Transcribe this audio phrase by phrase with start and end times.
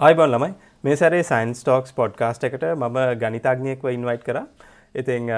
[0.00, 0.52] අයිබන් ළමයි.
[0.84, 4.38] මේ සැරේ සයින්ස් ටෝක්ස් පොඩ්කාස්ට් එකට මම ගනිතඥයෙක්ව ඉන්වයිට් කර.
[4.94, 5.28] ඉතිං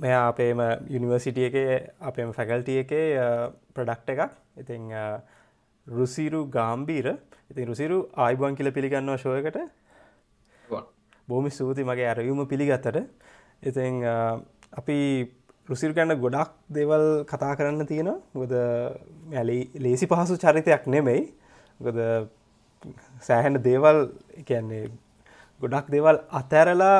[0.00, 1.56] මෙයා අපේම යුනිවර්සිටිය එක
[2.02, 2.94] අපේම ෆැකල්ටිය එක
[3.76, 4.32] ප්‍රඩක්් එකක්.
[4.56, 4.88] ඉතිං
[5.86, 7.10] රුසිරු ගාම්බීර
[7.50, 9.60] ඉතින් රුසිරු ආයිබන් කියල පිළිගන්නවා ශෝයකට
[11.28, 13.04] බෝමි සූති මගේ අරයුම පිළිගත්තට.
[13.62, 14.02] ඉතිං
[14.80, 14.98] අපි
[15.68, 18.60] රුසිරු කන්න ගොඩක් දෙවල් කතා කරන්න තියෙන ගොද
[19.78, 21.34] ලේසි පහසු චරිතයක් නෙමෙයි.
[21.80, 21.98] ගොද
[23.20, 23.98] සෑහෙන දේවල්
[24.44, 24.84] කියන්නේ
[25.62, 26.98] ගොඩක් දේවල් අතැරලා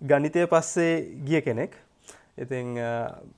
[0.00, 0.94] ගනිතය පස්සේ
[1.24, 1.72] ගිය කෙනෙක්.
[2.38, 2.66] ඉතින්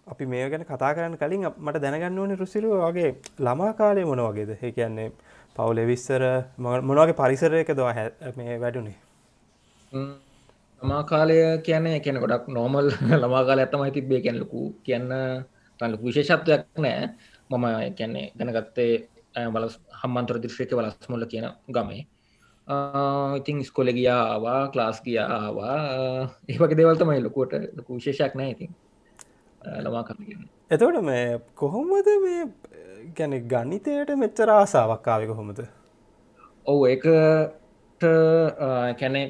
[0.06, 4.50] අපි මේ ගැන කතා කරන්න කලින් මට දැනගන්න ඕනේ රුසිරු වගේ ළමා කාලය මොන වගේද?
[4.56, 5.12] ඒ කියන්නේ
[5.56, 6.22] පවුල විස්සර
[6.58, 7.94] මොනවගේ පරිසරයක දවා
[8.36, 8.98] මේ වැඩුණේ
[9.92, 12.86] ළමා කාලය කියන්නේ කියන ගොඩක් නෝමල්
[13.22, 14.20] ළමා කාල ඇත්තමයි තිබ්බේ.
[14.20, 15.08] කැනලකු කියන්න
[15.80, 17.08] තලකු විශේෂත්වයක් නෑ.
[17.50, 18.92] මම කියන්නේ දැනගත්තේ
[19.34, 19.66] බල
[20.02, 22.02] හම්මන්තර දිශ්‍රක වලස්මුල්ල කියන ගමේ.
[23.38, 25.76] ඉතින් ස්කොල ගියාවා ක්ලාස් ගියාවා
[26.48, 28.72] ඒවගේ දෙවල්තමයි ලොකුවට ලොකු විශේෂයක් නෑ ඉතින්.
[29.84, 32.44] ලමා කරගෙන එතවට මේ කොහොමද මේ
[33.16, 35.58] ගැන ගනිතයට මෙච්චර ආසාාවක්කාව කොහොමද?
[36.66, 38.06] ඔවු ඒකට
[39.00, 39.22] කැනෙ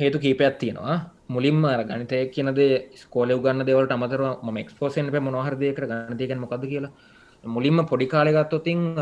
[0.00, 0.96] හේතු කීපයක් තියෙනවා.
[1.28, 1.60] මුලින්ම
[1.90, 2.60] ගනිතය කියනද
[3.02, 6.92] ස්කෝල ගන්න දෙවලට අමතර ම එක්ස්පෝසෙන් ප මොහරදයක ගනතිකෙන් මොකද කියලා
[7.46, 8.98] මුලින්ම පොඩි කාලෙගත්තොතින්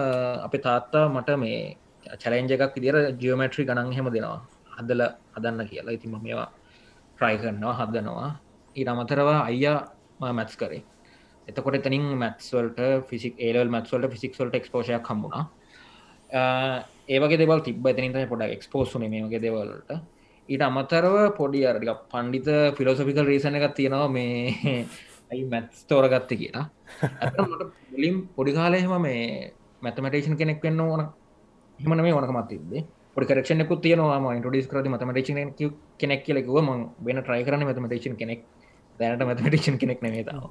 [0.47, 1.77] අප තාත්තා මට මේ
[2.19, 4.41] චලෙන්ජ එකක් විදිර ජියෝමට්‍රි ගණන් හෙම දෙනවා.
[4.73, 5.03] හදල
[5.35, 5.93] හදන්න කියලා.
[5.93, 6.49] ඉතිම මේවා
[7.19, 8.31] ට්‍රයි කරනවා හදනවා.
[8.77, 10.83] ඊට අමතරවා අයියා මැත්ස් කරේ.
[11.49, 15.45] එතකොට එතනින් මැත්ස්වල්ට ෆිසික් ඒල් මැත්වල්ට ෆිසික්වල්ට එක්ස්පෝෂයක් හම්බුණා.
[17.09, 19.91] ඒවගේ දෙවල් තිබ එතනින්ට පොඩ එක්ස්පෝසුන මේගේ දෙවල්ට
[20.49, 24.09] ඊට අමතරව පොඩි අරටික පණ්ඩිත ෆිලෝසොෆිකල් රීසන එකක් තියෙනවා.
[24.09, 24.87] මේ
[25.33, 26.65] ඇයි මැත්ස් තෝරගත්ත කියලා.
[27.93, 29.53] මුලින් පොඩි කාලයහෙම මේ
[29.83, 31.03] මැතමටේෂන් කෙනෙක් වෙන්න ඕන.
[31.79, 32.83] හමන මේ ඕනකමත් තිබේ
[33.17, 35.55] පොඩි කරක්ෂණයකුත් තියෙනවාම ඉන්ටඩිස් කරද මතමටේෂන්
[35.99, 36.71] කෙනෙක් කියලෙකුව ම
[37.07, 38.43] වෙන ට්‍රයි කරන මතමටේෂන් කෙනෙක්.
[38.99, 40.45] දැනට මතමටේෂන් කෙනෙක් නෙමේතාව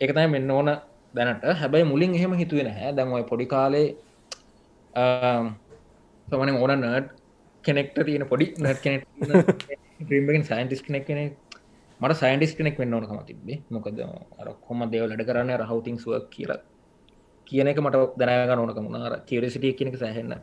[0.00, 0.70] එකතයි මෙන්න ඕන
[1.14, 1.44] දැනට.
[1.54, 3.88] හැබැයි මුලින් එහෙම හිතුවෙන හැ දැන්වයි පොඩි කාලේ
[6.28, 7.06] සමන ඕන නඩ්
[7.64, 9.02] කෙනෙක්ට තියෙන පොඩි නට් කෙනෙක්
[10.46, 11.49] සයින්ටිස් කෙනෙක් කෙනෙක්
[12.00, 14.00] මට සයින්ඩිස් කෙනෙක් වෙන්න ඕනකම තිබේ මොකද
[14.40, 16.60] අර කොම දෙව ලඩ කරන්න රහවතින් සුවක් කියලා
[17.46, 20.34] කියන එක මට දැනගන්න ඕනකම ර කියරසිටිය කියනක සෑහෙන්න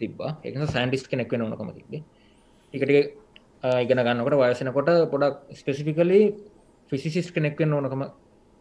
[0.00, 2.02] තිබා එක සයින්ඩිස් කෙනෙක් වෙන ඕනකම තිබේ
[2.74, 2.90] එකට
[3.80, 6.20] ඉගෙන ගන්නකට වයසනකොට පොඩක් ස්පෙසිෆිකලි
[6.92, 8.04] ෆිසිසිස් කෙනෙක් වෙන්න ඕනකම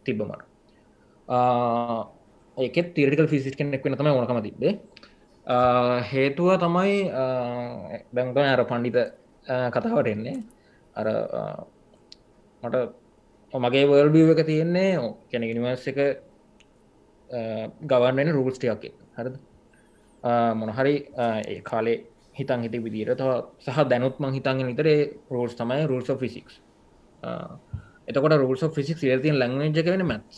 [0.05, 0.43] තිබ්බමට
[2.57, 4.73] ඒකෙත් තීරටිකල් ෆිසිස් කෙනෙක් වෙන තම ඕනකම තිබේ
[6.05, 7.09] හේතුව තමයි
[8.13, 9.13] බැංග අර පණ්ඩිත
[9.45, 10.43] කතාවට එන්නේ.
[10.95, 11.07] අර
[12.63, 12.75] මට
[13.53, 14.91] මගේ වර්ඩිය එක තියෙන්නේ
[15.31, 15.99] කැන නිවර්ස එක
[17.83, 18.83] ගවන්ෙන රූල්ස්ටියක්
[19.17, 19.35] හරද?
[20.55, 21.97] මොනහරි ඒ කාලේ
[22.35, 23.29] හිතන් හිට විදිර තව
[23.59, 24.99] සහ දැනුත්ම හිතන් නිතරේ
[25.31, 26.59] රෝල්ස් තමයි රල්ස් ෆිසික්ස්
[28.07, 30.37] එතකොට රල්ස් ෆිසික් තින් ලංවජ වෙන මැත්ස්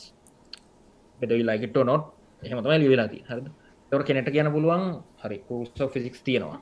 [1.19, 2.03] පෙටවි ලයිකට නොත්
[2.41, 3.45] එහෙමතමයි ලිවෙලාති හරද?
[3.91, 4.83] තවට කෙනට කියන පුළුවන්
[5.23, 6.59] හරි රල්ස් ෆිසික්ස් තියෙනවා.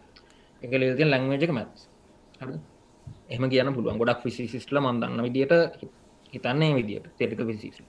[0.62, 1.88] එක ලිතින් ලංවජක මැත්ස්
[2.42, 2.60] හරද?
[3.32, 3.98] එහම කියන පුළුවන්.
[3.98, 5.54] ගොඩක් ෆිසිසිස්ටල මන්දන්න විදිට
[6.34, 7.82] හිතන්නේ විදිට තෙරික විසිස්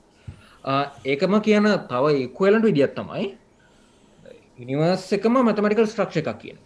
[1.04, 3.24] ඒකම කියන තව එක්වලට විදිත් තමයි
[4.60, 6.58] නිවර්ස එකම මතමටිකල් ස්ට්‍රක්ෂ එකක් කියන.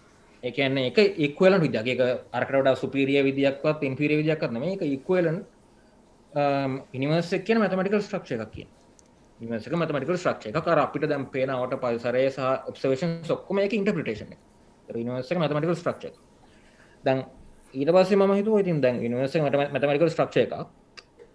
[0.42, 2.00] එකන්න එක එක්වලට විදක් එක
[2.32, 5.38] අරකට සුපිරිය විදික්වත් ඉන්පිරිය විදික්ත්නම එක ඉක්වලන්
[6.93, 8.66] ඉනිවර්ස කියන මතමටිකල් ස්ට්‍රක්ෂ එකක් කිය
[9.41, 13.72] නිවර්සක මතමටිකල් ස්ට්‍රක්ෂ එක කර අපිට දැම් පේනවට පල්සරය සහ ඔබ්සවේෂන් සොක්කම එක.
[13.72, 14.37] ඉන්ටපිටේෂන
[14.88, 16.20] නිවර්සක මතමටිකල් ස්ට්‍රක්ෂ
[17.04, 17.25] දැන්
[17.76, 20.53] ඊට පස්සේ ම හිතුව ඉතින් දැන් නිවර්ස මතමටිකල් ස්ට්‍රක්ෂ එක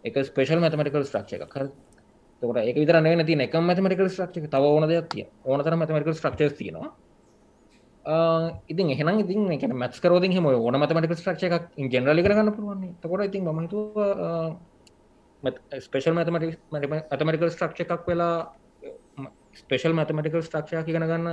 [0.03, 1.53] එක ස්පේෂල් මතමටිකල් ස්ට්‍රක්ෂ එකක්.
[1.53, 1.67] හර.
[2.41, 6.57] තකට එක විතර න ති එක මතමටිකල් ස්ට්‍රක්ෂ තව ඕන දෙයක් තිය ඕනතර මතමටිකල් ස්ට්‍රක්ෂ
[6.57, 6.89] තියෙනවා.
[8.67, 13.25] ඉතින් එහෙන ඉතින් එක මත් කරෝද හම ඕන මතමටිකල් ස්ට්‍රක්ෂ එකක් ජනරලි කරගන්න පුළුවන් තකොට
[13.25, 13.93] ඉතින් ම හිතුව
[15.79, 18.35] ස්පේෂල් මතමටි මතමටිකල් ස්ට්‍රක්ෂ එකක් වෙලා
[19.53, 21.29] ස්පේෂල් මතමටිකල් ස්ට්‍රක්ෂය කියෙන ගන්න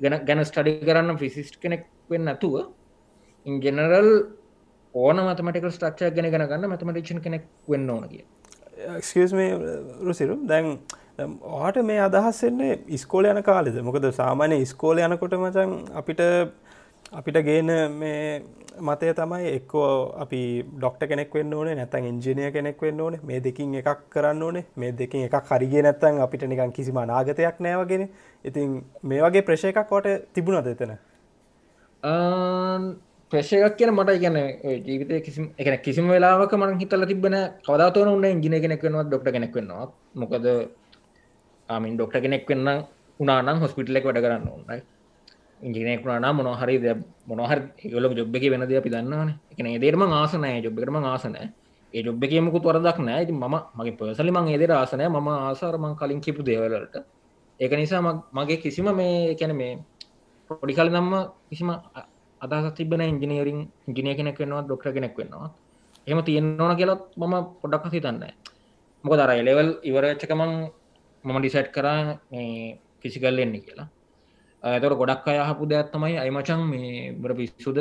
[0.00, 2.79] ගැන ගැන ස්ටඩි කරන්න ෆිසිස්ට් කෙනෙක් වෙන්න නැතුව
[3.46, 4.10] ඉන්ජනරල්
[4.94, 8.24] ඕන මතමටික ස්ට්‍රක්ෂය ගෙන ගන්න මතමටික්ෂන් කෙනෙක් වෙන්න ඕන කිය
[9.32, 9.50] මේ
[10.08, 10.78] රුසිරු දැන්
[11.42, 13.76] ඕට මේ අදහස්සෙන්නේ ඉස්කෝල යන කාලෙද?
[13.82, 16.20] මොකද සාමාන්‍ය ඉස්කෝල යනකොට මචන් අපිට
[17.12, 18.42] අපිට ගේන මේ
[18.88, 19.88] මතය තමයි එක්කෝ
[20.24, 20.40] අපි
[20.76, 23.20] ඩොක්ට කෙනෙක් වෙන්න ඕනේ නැතන් ඉංජිනය කෙනෙක් වෙන්න ඕනේ.
[23.22, 24.64] මේ දෙකින් එකක් කරන්න ඕනේ.
[24.76, 28.08] මේ දෙකින් එකක් හරිගේ නැත්තන් අපිට නිකන් කිසිම අනාගතයක් නෑවගෙන
[28.44, 30.96] ඉතින් මේ වගේ ප්‍රශය එකක් කොට තිබුණද එතන
[33.32, 34.38] ප්‍රශයක් කියන මට ගැන
[34.86, 39.54] ජීවිතය කිසි එකන කිසිම වෙලාවක මන හිතල තිබෙන කවදාතවන උන්න ඉජින කෙනෙක් වෙනවා ඩොක්ට කෙනෙක්
[39.54, 40.46] වෙනවා මොකද
[41.68, 42.68] ආමින් ඩොක්ට කෙනෙක් වෙන්න
[43.20, 44.82] උනානම් හොස්පිටලෙක් වැඩ කරන්න ඕන්නයි
[45.60, 46.76] ඉංජිනයකුණනා මොනහරි
[47.26, 51.48] මොනහර ගොල ජොබ් එක වෙනද අපි දන්නවන එකන ඒදේරම ආසනෑ ජොබ්බකරම ආසනෑ
[51.94, 53.26] ඒ ජොබ් එකමකුත් වරදක් නෑ.
[53.26, 53.44] ති ම
[53.74, 56.94] මගේ පර්සලි මං ඒදර ආසනය ම ආසාරමං කලින් කිපු දේවලට
[57.60, 58.00] ඒක නිසා
[58.32, 59.72] මගේ කිසිම මේ කැන මේ
[60.50, 61.14] පොඩි කල නම්ම
[61.48, 61.70] කිසිම
[62.40, 65.50] අදහස් තිබෙන ඉංජිනීරින් ඉංජිනය කෙනෙක් වෙන්නවා ඩොක්ට කෙනෙක් වෙන්නවා
[66.06, 68.22] එම තියෙන්න්නවන කියලත් මම පොඩක් හිතන්න
[69.04, 70.52] මොක දර එලෙවල් ඉවරච්චකමං
[71.24, 72.18] මම ඩිසට් කරා
[73.02, 73.88] ෆිසිකල් එන්නේ කියලා.
[74.62, 77.78] ඇතට ගොඩක් අයහපු දෙයක් තමයි අයිමචන් මේ බර පිස්සුද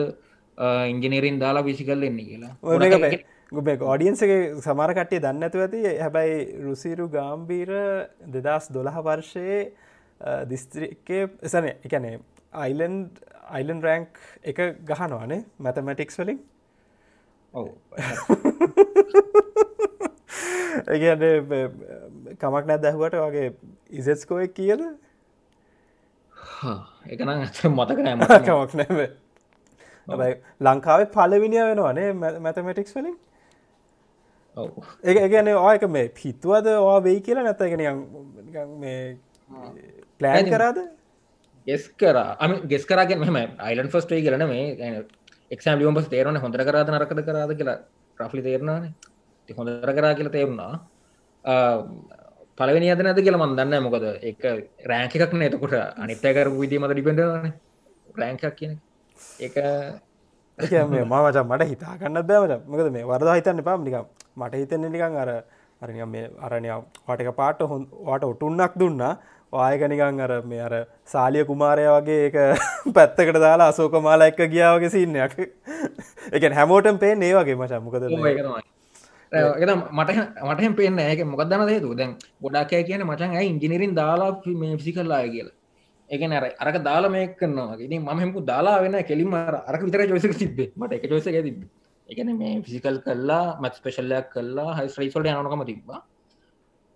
[0.91, 2.53] ඉංජිනීරින් දාලා විසිකල් එන්නේ කියලා.
[3.51, 5.81] ගුබේ ෝඩියන්සගේ සමරකට්ටිය දන්න ඇතු ඇති.
[6.03, 7.71] හැබැයි රුසිරු ගාම්බීර
[8.35, 9.59] දෙදස් දොළහ වර්ෂයේ
[10.51, 12.15] දිස්ත්‍රිකේ එසන එකනේ
[12.53, 12.95] අයිලන්්
[13.49, 16.39] අයිලන් රෑන්ක් එක ගහනවානේ මැතමැටික්ස් වලින්?
[20.87, 21.23] ඒගන
[22.37, 23.47] කමක් නැත් දැහුවට වගේ
[23.91, 24.81] ඉසෙස්කෝය කියද?
[27.07, 27.29] එකන
[27.71, 28.15] මතක නෑ
[28.47, 28.99] කමක් නැව
[30.61, 33.17] ලංකාවේ පලවිනිිය වෙනවානේ මැතමටික්ස් වලින්?
[35.03, 37.43] ඒ ගැන ඕයක මේ පිත්තුවද ඕ වෙයි කියලා?
[37.43, 37.81] නැතගෙන
[38.77, 39.01] මේ
[40.19, 40.79] ප්ලෑන් කරාද
[41.67, 42.17] ගෙස් කර.
[42.44, 45.06] අම ගෙස් කරගෙන මෙම අයිලන් ෆස්ටේ කරන මේ
[45.51, 47.77] එක්ෂම් ලියම්පස් තේරන හොඳර කරාද නරකද කරාද කියලා
[48.17, 48.91] ප්‍රෆලි තේරනානේ
[49.59, 50.73] හොඳර කරා කියලා තේරුණා.
[52.59, 54.41] පලවෙනි අද නැද කියලා මන්දන්න මොකද එක
[54.91, 57.53] රෑංක එකක් නතකොට අනිත්තයකර විදීම මත ඩිපෙන්ඩන
[58.19, 58.73] රෑංකක් කියන
[59.47, 59.56] එක.
[60.94, 64.06] මේ මච මට හිතාගන්න බෑමට මකද මේ වරද හිතන්න පාම් නිකම්
[64.41, 65.31] මට හිතන්න නිකං අර
[65.83, 66.69] අරනිය මේ අරණය
[67.07, 69.13] වාටක පාට හොන් වාට ඔටුන්නක් දුන්නා.
[69.53, 70.73] ආයක නිකං අර මේ අර
[71.05, 72.35] සාලිය කුමාරය වගේ එක
[72.95, 75.33] පැත්තකට දාලා අසෝක මාලා එක්ක ගියාවගේ සින්නයක්
[76.35, 77.71] එක හැමෝටම් පේ ඒ වගේ මච.
[77.79, 78.03] මොකද
[79.91, 80.11] මට
[80.43, 85.23] මට පේන ඒක මොකක්දන දේතු දැන් ගොඩක්ය කියන මචන් ඇයි ඉංජිනිරින් දාලා මේ පිසි කරලා
[85.27, 85.55] කියලා?
[86.09, 90.71] ඒක නර අරක දාලා මේ කරනවා ඉතින් මහෙමකු දාලා වෙන කෙලින්ම අරක විතර ජොසක තිබේ
[90.75, 91.59] මට එක ජොස තිබ
[92.09, 96.01] එකන මේ ෆිසිකල් කල්ලා මත් ස්පේශල්ලයක් කල්ලා හයි ්‍රයිසොල්ට යනකම තිබවා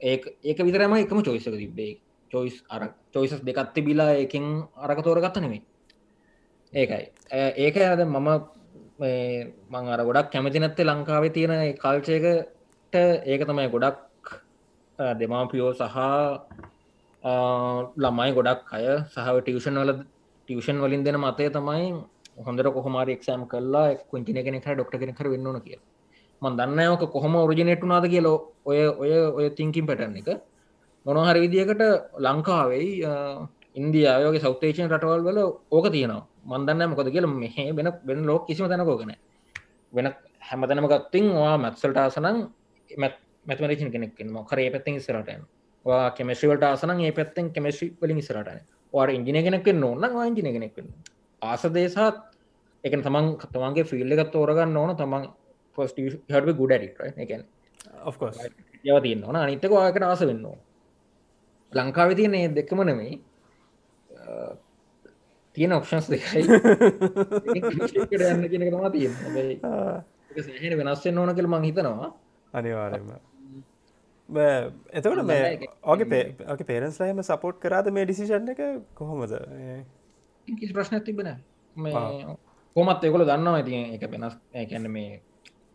[0.01, 1.93] ඒ ඒක විතරම එකම චොයිසක තිබේ
[2.33, 2.81] චොයිස් අර
[3.13, 4.45] චොයිසස් දෙකත්ති බිලා එකින්
[4.77, 5.61] අරක තෝරගත්ත නෙමේ
[6.73, 7.05] ඒකයි.
[7.57, 8.29] ඒක ඇද මම
[9.71, 12.95] මං අර ගොඩක් කැමති නැත්තේ ලංකාවේ තියෙන කල්චයකට
[13.25, 13.99] ඒක තමයි ගොඩක්
[15.17, 15.97] දෙමාපියෝ සහ
[17.97, 19.91] ළමයි ගොඩක් අය සහ ටියෂන් වල
[20.47, 21.85] ටියෂන් වලින් දෙන මතය තමයි
[22.37, 25.79] හොඳර කොහමර එක්ෂෑම් කල්ලා කුංචින කෙනෙ ඩොක්ට කෙනෙ කර වෙන්නන කිය
[26.41, 28.27] මන් දන්නයක කොහොම ඔරිජිනේට්ුනාද කියල
[28.65, 30.29] ඔය ඔය ඔය තිංකින් පැටන එක.
[31.05, 31.83] මොනහර විදිකට
[32.19, 32.89] ලංකාවෙයි
[33.75, 35.39] ඉන්දියාවගේ සෞතේෂන් රටවල් වල
[35.71, 36.27] ඕක තියෙනවා.
[36.45, 39.15] මන්දන්න මොකද කියල මෙහ වෙන වෙන ලෝක කිසිම තැනකෝගෙන
[39.93, 40.07] වෙන
[40.41, 42.39] හැමතනම ගත්තින් වා මැත්සල්ට ආසනං
[42.89, 45.41] මැතමරේෂන් කෙනෙක් මොකරේ පැත්තිං ස්රටයන්
[45.85, 48.61] වා කෙමස්්‍රිවලට ආසන ඒ පැත්තෙන් කෙමස්්‍රි වලින් ස්රටන
[48.93, 50.77] වාට ඉංජින කෙනෙක් නොන්න ඉංජින කෙනෙක්
[51.41, 52.17] ආස දේසාත්
[52.83, 54.91] එක තමන් තමන්ගේ ෆිල්ල එකත් තෝරගන්න ඕන.
[54.93, 55.27] තමන්
[55.77, 55.97] ෆස්ට
[56.29, 57.43] හට ගුඩ එකන්
[58.83, 59.37] යව තියන්න ඕන.
[59.37, 60.45] අනිතක වාකට ආස වෙන්න
[61.73, 63.19] ලංකාව තියන්නේ දෙක්කම නෙමේ
[65.57, 66.41] තියෙන ඔප්ෂන්ස් දෙකයි.
[68.29, 69.09] යන්න කියන තමා තිය
[70.41, 72.09] සහන වෙනස්වෙන් ඕන කළ මං හිතනවා.
[72.53, 73.13] අනිවාරම
[74.29, 78.61] එතකට මේ ඕගේ පේරන්ස් ලහම සපෝට් කරාද මේ ඩිසිෂන් එක?
[78.95, 79.35] කොහොමද?
[80.73, 81.29] ප්‍රශ්න තිබෙන
[82.75, 85.21] කොමත් එකොල දන්නවා ඇති එක වෙනස් ඇැන්න මේ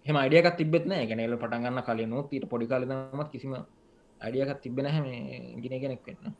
[0.07, 3.55] හෙම අඩියකත් තිබෙත්න ගැනල පටන්ගන්න කලින් ඊට පොඩි කාලදමත් කිසිම
[4.21, 5.07] අඩියකත් තිබෙන හැම
[5.63, 6.35] ගින කෙනෙක් වෙන්න.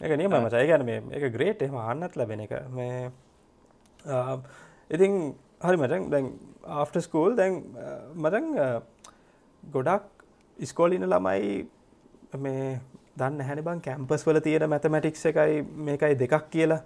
[0.00, 2.54] එක නියම මචයි ගැන මේ එක ග්‍රේට් එහම අන්නත් ලැබෙන එක.
[2.78, 3.10] මේ
[4.90, 5.12] ඉතින්
[5.66, 6.26] හරි මචන් දැන්
[6.80, 7.62] ආෆ්ට ස්කූල් දැන්
[8.24, 8.46] මචන්
[9.62, 10.04] ගොඩක්
[10.58, 11.66] ඉස්කෝලින ළමයි
[12.44, 12.66] මේ
[13.16, 16.82] දන්න හැනි බං කැම්පස් වල තියෙන මැතමැටික්ස එකයි මේකයි දෙකක් කියලා.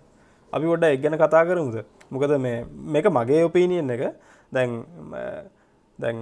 [0.53, 1.77] අපි ගොඩ එක් ගැන කතා කරමුද?
[2.11, 4.03] මොකද මේ මේක මගේ ඔපීනියන් එක.
[4.53, 4.71] දැන්
[5.99, 6.17] දැන්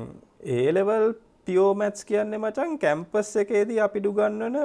[0.57, 1.15] ඒලෙවල්
[1.49, 4.57] පියෝමැත්ස් කියන්නේ මචන් කැම්පස් එකේදී අපි දුගන්නන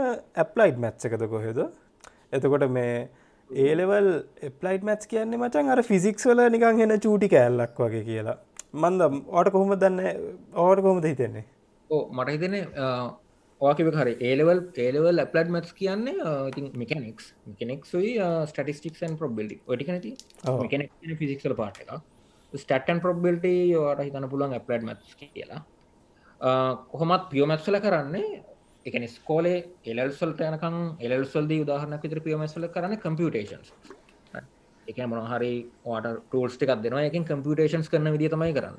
[0.44, 1.60] ඇප්ලයිඩ් මැත්ස එකද කොහෙද?
[2.36, 2.94] එතකොට මේ
[3.50, 4.10] ඒලෙවල්
[4.50, 8.38] එප්ලයිට් මැත්ස් කියන්නේ මචන් අර ෆිසික්ස් වල නිකං හෙන චූටි කෑල්ලක් වගේ කියලා.
[8.76, 10.00] මන්ද ඕට කොහොම දන්න?
[10.60, 11.46] ඕට කොහොමද හිතෙන්නේ?
[11.90, 12.56] ඕ මට හිතන
[13.62, 18.16] ඕකිව හර ඒලවල් ඒලවල් ලප්ලඩ් මත්ස් කියන්නේ ඉතින් මිකනෙක්ස් මිකනෙක්යි
[18.48, 21.94] ස්ටටිස්ටික්න් ප්‍රබ්බල්ඩි ටි නැති ෆිසික්ල පාට එක
[22.54, 23.48] ස්ටටන් ප්‍රබ්බල්ට
[23.78, 25.62] වාට හිතන පුළන් ඇප්ලඩ් මත්ස් කියලා
[26.42, 28.44] කොහොමත් පියෝමැත්සල කරන්නේ
[28.86, 33.72] එකන ස්කෝලේ එල්සල්ට යනකම් එල්සල්ද උදාහරනක් විතර පියමස්ල කරන කම්පියටේන්ස්
[34.88, 35.54] එක මොන හරි
[35.86, 38.78] වාට ටෝල්ස් ටිකක් දෙනවා එකින් කම්පියටේන්ස් කරන විදි තමයි කරන්න.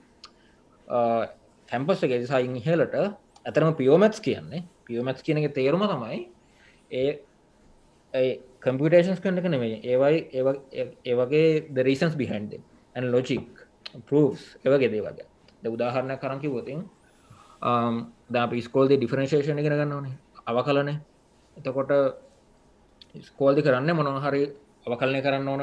[1.69, 2.97] කැම්පස් එක සයින් හලට
[3.47, 6.21] ඇතරම පියෝමැත්ස් කියන්නේ පියෝමැත්ස් කියන එක තේරුම තමයි
[6.93, 10.19] ඒ කම්පිටේෂන්ස් කන්න එක නෙවේ ඒවයි
[11.05, 12.61] ඒවගේ දරීසන්ස් බිහන්ඩ
[12.95, 13.65] ඇන් ලොජික්
[14.05, 15.27] පස් ඒවගේ දේවගේ
[15.63, 16.85] ද උදාහරණ කරංකි වතින්
[17.65, 20.15] දා පිස්කෝල්ද ඩිෆරන්ශේෂණ ගෙන ගන්න ඕනේ.
[20.47, 20.91] අව කලන
[21.57, 21.93] එතකොට
[23.29, 24.43] ස්කෝල්දි කරන්න මොනහරි
[24.87, 25.63] අවකලනය කරන්න ඕන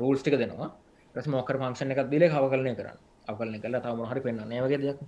[0.00, 0.68] රූල්ස් ටික දෙනවා.
[1.14, 2.98] රස් මොකර පංක්ෂණ එකක් දිල හවකලනය කරන්න.
[3.30, 4.98] අවකලන කල තම හරි පෙන්න්න නෑවගේ දෙයක්.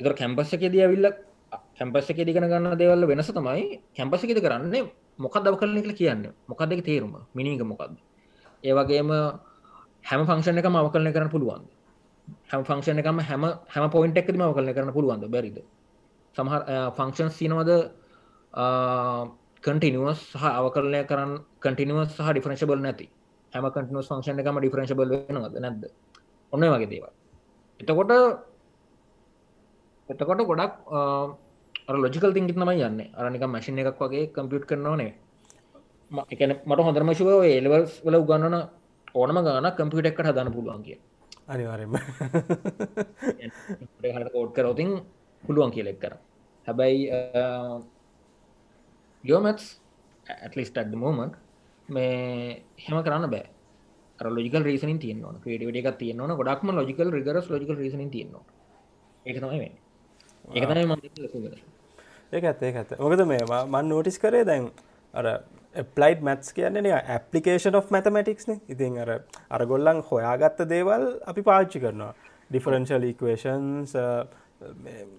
[0.00, 1.08] එතර කැම්පස්ස එක දී ඇවිල්ල
[1.78, 4.84] කැම්පස්ස එක දිගන ගන්න දේවල්ල වෙනස තමයි කැම්පස එකද කරන්නේ
[5.18, 6.28] මොකක් දව කලන එක කියන්න.
[6.50, 7.16] මොකක්ද එක තේරුම?
[7.34, 7.96] මිනික මොකක්ද?
[8.64, 9.10] ඒවගේම
[10.08, 11.64] හැම ෆංක්ෂණ එක මවකලන කරන්න පුළුවන්
[12.46, 15.24] හැම ෆංක්ෂණ එකම හැම හැම පොයින්ට එකම අවකලන කරන්න පුළුවන්ද?
[15.26, 15.58] බැරිද?
[16.36, 16.62] සමහර
[16.96, 17.70] ෆංක්ෂන් සිනවද
[19.62, 23.06] කටිනිවස් සහ අවකරලය කරන්න කටිනිවස් සහ ඩිෆරන්ශබල් නැති.
[23.52, 25.58] හැම කටිනස් ෆංක්ෂණ එකම ඩිෆරන්ශබල් වෙනවද?
[25.58, 25.84] නැද්ද?
[26.52, 27.12] ඔන්න වගේ දේවල්.
[27.80, 28.12] එතකොට
[30.08, 30.74] එතකොට ගොඩක්
[31.96, 33.00] ලොජිකල් තිංගිත් නමයි යන්න.
[33.14, 35.12] අරනික මැසින් එකක් වගේ කම්පියුට් කරනවානේ
[36.10, 38.56] එකන මට හොඳරමශුව ඒලවල්ස් වල උගන්නන
[39.14, 40.98] ඕනම ගාන කම්පියුට එක්කට හදන්න පුළුවන් කිය
[41.48, 41.94] අනිවාරෙන්ම
[44.32, 44.90] කෝඩ් කරෝතින්
[45.44, 46.14] පුළුවන් කියලෙක් කර.
[46.66, 47.02] හැබැයි
[49.24, 49.68] ගියෝමත්ස්
[50.26, 51.36] ඇටලිස්ට අඩ මෝමන්
[51.88, 53.46] මේ හෙම කරන්න බෑ.
[54.18, 58.42] ලොජිකල් රීසන තියන ක්‍රඩට එක තියන ගොඩක්ම ලොජිකල් රිගරස් ලොජිකල් රීසන තියනවා
[59.24, 59.70] එක තමයි
[60.64, 60.92] තමයි ම
[62.32, 64.70] ඒක ඇත් මොකද මේවා මන් නෝටිස් කරේ දැන්
[65.14, 65.26] අර
[65.84, 69.10] ප්ලයි් මැත්ස් කියන්නේ ඇපලිකේෂන් of මැතමටික්ස්න ඉතින් අර
[69.50, 72.14] අරගොල්ලන් හොයාගත්ත දේවල් අපි පාච්චි කරනවා.
[72.50, 73.94] ඩිෆරන්ශල් ඉක්වේෂන්ස්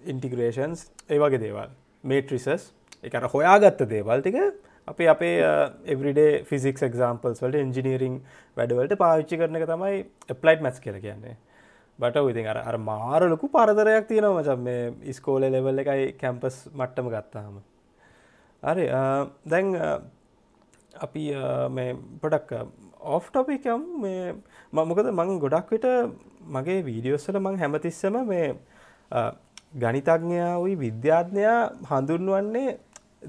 [0.06, 1.70] ඉන්ටිග්‍රේෂන්ස් ඒ වගේ දේවල්.
[2.04, 2.72] මේට්‍රිසස්
[3.04, 4.40] එකට හොයාගත්ත දේවල් ටික
[4.88, 5.36] අපි අපේ
[5.86, 8.18] එවරිඩේ ෆිසික් එක්ම්පල්ස් වලට එන්ජිනීරිං
[8.56, 11.36] වැඩවලට පාවිච්චි කරන එක තමයි එප්ලයිට් මැස් කියල කියන්නේ.
[11.98, 17.60] බට ඉතින් අර අර මාරලොකු පරතරයක් තියෙනවා මචම් මේ ඉස්කෝල ලෙවල් එකයි කැම්පස් මට්ටම ගත්තාහම
[18.62, 20.00] අරි uh, දැන් uh,
[20.94, 21.24] අපි
[21.70, 22.52] මේ පොඩක්
[23.00, 24.34] ඔෆ්ටොපිකම් මේ
[24.72, 25.86] මොකද මං ගොඩක් විට
[26.48, 28.46] මගේ වීඩියෝස්සල මං හැමතිස්සම මේ
[29.74, 32.78] ගනිතඥයා වයි විද්‍යාඥයා හඳුන්වන්නේ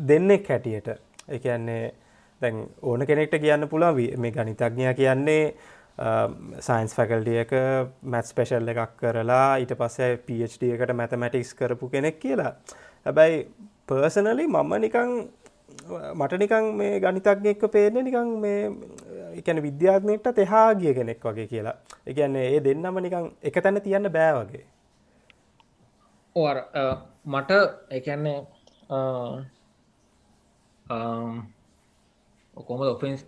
[0.08, 0.89] දෙන්නෙක් හැටියට
[1.30, 1.84] එකන්නේ
[2.41, 5.44] දැන් ඕන කෙනෙක්ට කියන්න පුළුවන් මේ ගනිතඥා කියන්නේ
[6.60, 7.51] සයින්ස් ෆැකල්ටියක
[8.03, 12.56] මැත් ස්පෙශල් එකක් කරලා ඊට පස්සේ PhD එකට මැතමැටික්ස් කරපු කෙනෙක් කියලා.
[13.06, 13.48] හැබැයි
[13.88, 15.12] පර්සනලි මම නිකං
[16.15, 18.59] මට නිකං මේ ගනිතඥෙක්ක පේන්නේ නිකං මේ
[19.38, 21.75] එකන විද්‍යාත්මයට තෙහා ගිය කෙනෙක් වගේ කියලා.
[22.07, 24.65] එකන්නේ ඒ දෙන්නම නිකං එක තැන තියන්න බෑ වගේ.
[26.35, 26.53] ඕ
[27.25, 27.51] මට
[27.91, 28.39] එකන්නේ
[32.57, 32.79] ඔකොම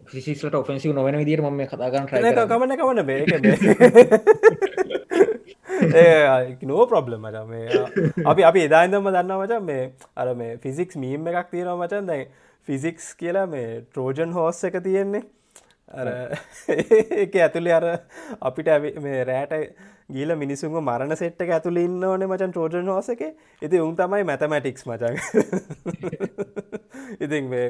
[0.06, 2.08] ෆිසිස්ලට ඔෆෙන්සි නොවන විදිර ම කතාගන්න
[2.48, 3.26] කමන කමන බේ
[6.70, 7.38] නෝ ප්‍රබ්ලම් මච.
[7.48, 7.68] මේ
[8.32, 12.28] අපි අපි එදායිදම දන්න මචන් මේ අර මේ ෆිසික්ස් මීම් එකක් තියෙන මචන් දැයි
[12.68, 15.24] ෆිසික්ස් කියලා මේ ට්‍රෝජන් හෝස් එක තියෙන්නේ.
[15.92, 16.08] අර
[17.26, 17.88] එක ඇතුළේ අර
[18.42, 19.54] අපිට මේ රෑට
[20.14, 23.24] ගීල මිනිසුන්ව මරණ සෙට්ට ඇතුළ ඉන්න ඕනේ මචන් ට්‍රෝජන් හෝස එක.
[23.62, 25.16] ඉති උන් තමයි මැතමැටික්ස් මචන්
[27.20, 27.68] ඉතින් මේ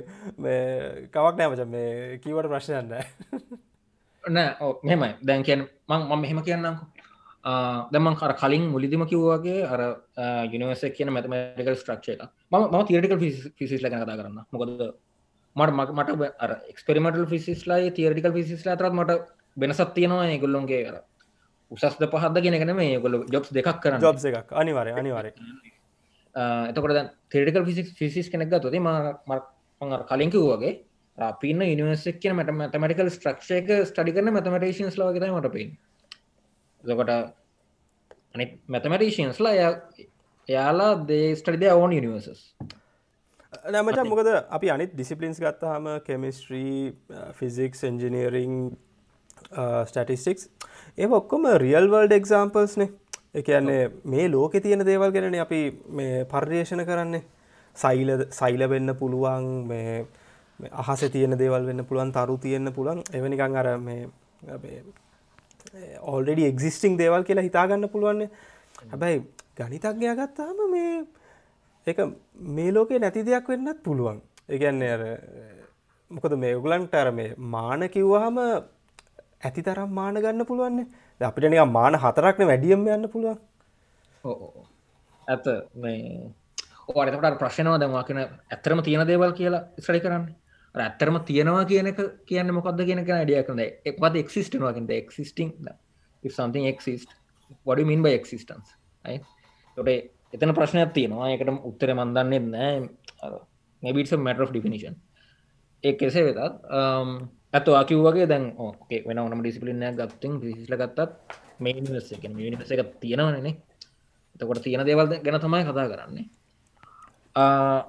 [1.11, 2.91] කවක් නෑ මචන් මේ කීවට ප්‍රශ්නයන්න
[4.23, 6.92] නෑ මෙමයි දැන් කියන් මං මම මෙහෙම කියන්නකු
[7.43, 9.81] දැමන් කර කලින් මුලිදිම කිව්වාගේ අර
[10.47, 12.21] යනිවස කියන මැතමටිකල් ස්ට්‍රක්ෂය එක
[12.51, 13.19] ම තිරටිකල්
[13.59, 14.39] ෆිසිස් ලක කතා කරන්න.
[14.51, 14.69] මොකද
[15.55, 19.19] මට මට අර එක්ස්පෙරිමටල් ෆිසිස්ලායි තිරටිකල් ෆිසිස්ලා තරත් මට
[19.57, 20.97] වෙනසත් තියෙනවා ගොල්ලොන්ගේ කර
[21.71, 24.49] උසස්ද පහද ගෙනගෙන මේ ගොල ජොබ්ස් දෙකක් කරන ජොබ් එකක්.
[24.53, 25.27] අනිවර අනිවාර
[26.69, 30.73] එතකොට තෙරිකල් ෆිසික් ෆිසිස් කෙනෙක් ගතොති මර කලින්කිව වගේ
[31.41, 35.75] පින්න නිවසක් කියන මට මැතමටිකල් ස්ට්‍රක්ෂයක ස්ටඩි කරන මැතමටේන්ස් ලවගත මට පින්
[36.83, 37.11] දකොට
[38.33, 39.53] අනි මැතමටේන්ස්ලා
[40.47, 42.41] එයාලා දේ ස්ටඩිද ඕන් නිවසස්
[43.71, 46.79] නෑමච මොකද අපි අනිත් ඩිසිපලින්ස් ගත්තාහම කෙමිස්ට්‍රී
[47.33, 48.57] ෆිසික්ස් එන්ජිනීරිං
[49.85, 50.49] ස්ටටිස්ටික්ස්
[50.97, 52.91] ඒ ඔක්කොම රියල් වල්ඩ එක්සාම්පල්ස්නේ
[53.35, 57.23] එකන්නේ මේ ලෝකෙ තියෙන දේවල් ගැන අපි මේ පර්යේෂණ කරන්නේ.
[57.75, 60.05] සයිල සයිල වෙන්න පුළුවන් මේ
[60.73, 63.01] අහස තියෙන දේවල් වෙන්න පුළුවන් තරු තියෙන්න්න පුළුවන්.
[63.11, 64.09] එවනිකං අර මේ
[66.13, 68.29] ඔල්ඩඩි එක්සිස්ටිං දේවල් කියලා හිතාගන්න පුළුවන්නේ
[68.83, 69.23] හැබැයි
[69.57, 71.05] ගනිතක්ඥය ගත්තාම මේ
[71.87, 71.97] එක
[72.57, 74.21] මේ ලෝකේ නැති දෙයක් වෙන්නත් පුළුවන්.
[74.49, 75.03] එකන්නේ අර
[76.11, 78.37] මොකද මේ උගලන්ට අර මේ මාන කිව්වහම
[79.43, 80.87] ඇති තරම් මාන ගන්න පුළුවන්නේ
[81.21, 83.39] අපිට නික මාන හතරක්න වැඩියම් යන්න පුළුවන්.
[85.27, 86.31] ඇත මේ
[86.87, 90.25] ඕරතට ප්‍රශ්නව දමවාකන ඇත්තරම තියෙන දේවල් කියලා ස්ටඩි කරන්න.
[90.75, 95.53] ඇත්තරම තියෙනවා කියන එක කියන්න මොකක්ද කියන ඩිය කරන එක්වද එක්සිස්ටනවාකින්ද existing
[96.23, 97.09] something exist
[97.65, 98.67] what do you mean by existence?
[99.05, 99.23] right?
[99.77, 99.89] තොට
[100.33, 101.29] එතන ප්‍රශ්නයක් තියෙනවා.
[101.35, 102.73] එකට උත්තර මන්දන්නේ නෑ
[103.83, 104.95] maybe it's a matter of definition.
[105.83, 106.39] ඒ කෙසේ වෙතත්
[106.71, 112.71] um, ඇත ආකිව්වගේ දැන් ඕකේ වෙන ඕනම ඩිසිපලිනය ගත්තින් පිසිල ගත්තත් මේ නිවස එක නිවස
[112.71, 113.55] එක තියෙනවනනේ
[114.35, 116.25] එතකොට තියෙන දේවල් ගැන තමයි කතා කරන්නේ.
[117.35, 117.81] Uh,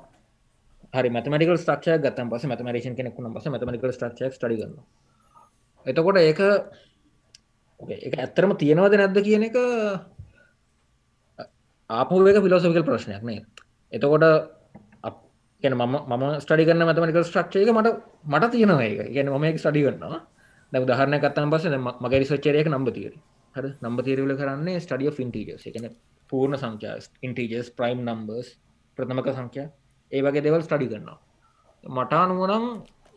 [0.94, 4.74] හරි මතමටිකල් ස්ටක්ෂය ගත්තන් පස මතමරේෂන් කෙනෙකු පස මතමටිකල් ස්ටක්ෂ ටඩි ගන්න
[5.86, 6.40] එතකොට ඒක
[8.00, 9.56] එක ඇත්තරම තියෙනවද නැද්ද කියන එක
[11.90, 13.40] ආපුක පිලෝසවිකල් ප්‍රශ්නයක් නේ
[13.92, 14.24] එතකොට
[15.62, 17.92] කියන ම ම ස්ටඩි කරන්න මතමටිකල් ස්ට්‍රක්ෂයක මට
[18.26, 20.18] මට තියෙනවා එක ගැන ම ස්ටඩි කරන්නවා
[20.72, 21.64] දැ උදාහරණ කත්තන් පස
[21.98, 23.14] මගේ රිසච්චරයක නම්බ තිර
[23.54, 23.66] හර?
[23.80, 25.88] නම්බ තිරවල කරන්නේ ස්ටඩිය ෆින්ටිජස් එකන
[26.32, 28.48] පූර්ණ සංඛ්‍යා ඉන්ටිජස් ප්‍රයිම් නම්බර්ස්
[28.98, 29.68] ප්‍රථමක සංඛ්‍යා.
[30.14, 31.18] ඒ වගේ දෙවල් ස්ටඩි කරන්නවා
[31.85, 32.64] මට අනුවනම්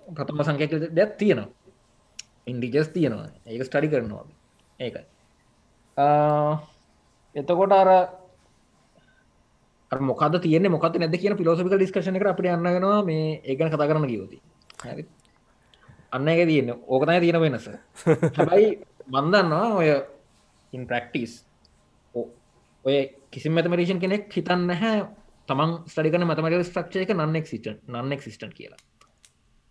[0.07, 1.49] ප්‍රථම සංඛ්‍යක දැත් තියෙනවා.
[2.47, 3.29] ඉන්ඩිජස් තියෙනවා.
[3.45, 4.25] ඒක ස්ටඩි කරනවා
[4.79, 5.05] ඒකයි.
[7.35, 7.73] එතකොට
[9.91, 14.07] අර මොකද තියන්නේ මොකද නැද කියන පිලෝසිකල් ඩිස්කශන එක අපට යන්නගෙනවා මේ ඒගන කතා කරන්න
[14.07, 14.37] කිවති
[16.11, 16.69] අන්න එක තියන්න.
[16.87, 17.67] ඕකතයි තියෙන වෙනස.
[18.37, 18.65] හැබයි
[19.07, 19.89] බන්දන්නවා ඔය
[20.73, 21.43] ඉන් ප්‍රක්ටිස්
[22.85, 22.97] ඔය
[23.31, 24.97] කිසි මැතමරේෂන් කෙනෙක් හිතන්න හැ
[25.49, 28.81] තමන් ස්ටඩිකන මතමට ස්ට්‍රක්ෂය එක නන්නෙක් සිට නන්නෙක් සිස්ටන් කියලා.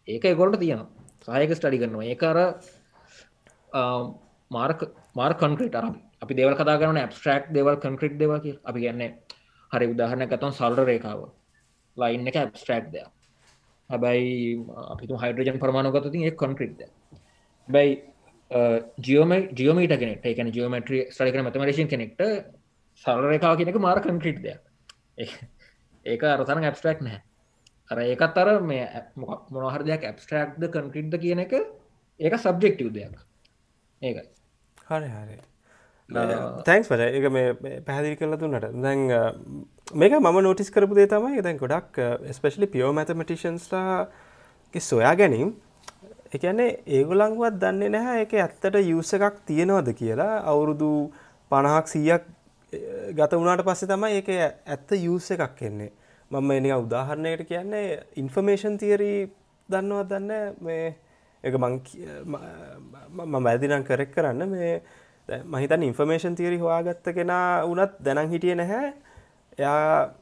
[0.08, 0.82] ඒක එකොලට තියෙන
[1.26, 2.04] සහයක ස්ටඩි කරනවා.
[2.12, 2.38] ඒකාර
[4.50, 4.80] මාර්ක
[5.14, 5.76] මාර් කන්ක්‍රට
[6.22, 6.34] අපි.
[6.34, 9.10] දෙවල් කතා කරන ඇබස්ට්‍රක් දෙවල් කන්ක්‍රට් දෙව කිය අපි ගන්නේ
[9.70, 11.20] හරි උදාහරණ ගතන් සල්ර රේකාව
[11.96, 13.08] ලයින්න එක ඇබස්ට්‍රක් දෙයක්.
[13.90, 14.58] හැබැයි
[14.92, 16.80] අපි හයිඩරජන් පරමාණුගතතින් ඒ කොන්ක්‍රිට්ද
[17.68, 17.92] බැයි
[19.00, 22.22] ජියෝම ජියෝමීට කෙනෙට එකන ජියෝමට්‍රිය ස්ටරිකන මතමරේෂන් කෙනෙක්ට
[23.04, 24.62] සල්රේකාව කෙනෙක මාර කන්ක්‍රිට් දෙයක්.
[26.12, 27.20] ඒක අරතන ඇබස්ට්‍රක් නෑ
[27.90, 28.86] අර ඒකත් අර මේ
[29.16, 31.52] මොනහර දෙයක් ඇබස්ට්‍රක්ද කන්ක්‍රිට්ද කියන එක
[32.20, 33.18] ඒක සබ්ජෙක්ටව් දෙයක්.
[34.02, 34.24] ඒකයි.
[34.88, 35.36] හරි හරි.
[36.64, 38.66] තැන්ක්ස් පට එක මේ පැහදිරි කරල දුන්නට.
[38.84, 39.00] දැන්
[39.94, 42.00] මේක මම නෝටිස් කරපු දේ තමයි දැන් ගොඩක්
[42.32, 44.06] ස්පෙශලි පියෝ මැතමටිෂන්ස්ලා
[44.74, 45.54] සොයා ගැනීම්.
[46.34, 50.42] එකන්නේ ඒගොලංවත් දන්නේ නැහැ එක ඇත්තට යුස එකක් තියෙනවද කියලා.
[50.50, 51.12] අවුරුදු
[51.50, 52.24] පණහක් සීයක්
[52.72, 54.28] ගත වුණට පස්සේ තමයි එක
[54.74, 55.92] ඇත්ත යුස එකක් එන්නේ.
[56.30, 59.18] මම එනි උදාහරණයට කියන්නේ ඉන්ෆර්මේෂන් තියරී
[59.68, 60.94] දන්නවත් දන්න මේ
[61.44, 64.48] එක මං වැදිනම් කරෙක් කරන්න.
[64.50, 64.82] මේ
[65.28, 68.92] මහිතන් ඉන්ෆර්මේෂන් තිරි හොයාගත්ත කෙනා වනත් දැනන් හිටිය නැහැ.
[69.58, 70.14] එයා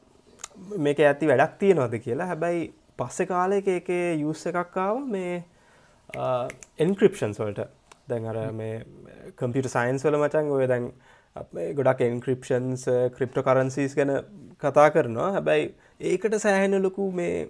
[0.77, 2.27] මේක ඇති වැඩක් තියෙනවද කියලා.
[2.31, 3.89] හැබැයි පස්සෙ කාලයක එක
[4.21, 5.43] යුස්ස එකක්කාව මේ
[6.85, 7.67] එන්ක්‍රපෂන්ස් වලට.
[8.09, 8.85] දැන් අර මේ
[9.35, 10.91] කම්පියට සයින්ස් වල මචන් ඔය දැන්
[11.77, 14.11] ගොඩක් එන්ක්‍රපෂන්ස් ක්‍රිප්ට කරන්සිස් ගැන
[14.63, 15.31] කතා කරනවා.
[15.37, 15.73] හැබැයි
[16.11, 17.49] ඒකට සෑහෙන ලොකු මේ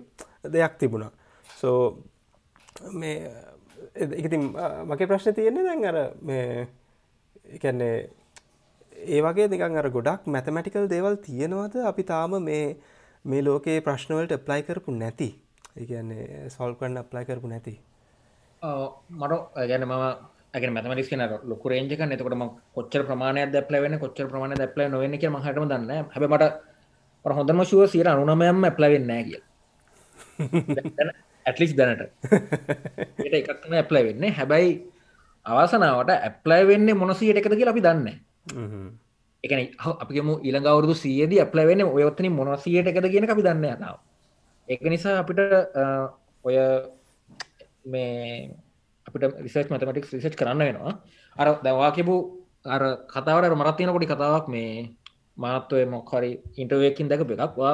[0.55, 1.11] දෙයක් තිබුණා.
[1.59, 1.79] සෝ
[3.01, 3.17] මේ
[4.25, 4.43] ඉතින්
[4.89, 5.97] මගේ ප්‍රශ්න තියෙන්නේ දැන් අර
[6.29, 6.67] මේ
[7.55, 7.95] එකන්නේ
[9.15, 11.75] ඒ වගේ නිකන් අර ගොඩක් මැතමැටිකල් දේවල් තියෙනවද?
[11.91, 12.77] අපි තාම මේ
[13.25, 15.29] මේ ලෝකයේ ප්‍රශ්නවලට ප්ලයි කරපු නැති.
[15.77, 17.75] ඒන්නේ සොල් කරන්න ප්ලයි කරපු නැති.
[19.19, 20.05] මට ගැන මම
[20.55, 25.29] ඇගෙන මැතමටිස් කියන ලොකු රේජක නතකටම කොච්චර ප්‍රමාණය දැපල වෙන කොච්චර ප්‍රමාණ දැපල නොවෙන කිය
[25.29, 26.55] මහටම දන්න හැබට
[27.25, 29.39] හොඳම ශුව සිර අනුනමයම ඇප්ලවෙන්න කිය
[31.45, 32.09] ඇටලිස් දැනට.
[33.39, 34.31] එකක්ම ඇප්ලයි වෙන්නේ.
[34.31, 34.71] හැබැයි
[35.45, 38.07] අවසනාවට ඇප්ලයි වෙන්න මොනසියට එකද කියලා අපි දන්න
[39.43, 39.61] එකන
[39.95, 43.97] අපිම ඉළඟ අවුරදු සියද ඇප්ලයි වෙන්න ඔයොත්තන මොනසියට එකද කියන අපි දන්න යනාව
[44.69, 45.39] එක නිසා අපිට
[46.45, 46.57] ඔය
[47.85, 48.49] මේ
[49.07, 50.93] අපිට රිසර්ච් මතමටික් රිසච් කරන්න වෙනවා.
[51.37, 52.19] අර දවා කිබූ
[52.65, 54.71] අර කතාවට මරත්තියන කොඩි කතාවක් මේ
[55.37, 57.73] මාත්වය මොක්හරි ඉන්ටවයකින් දැක එකක්වා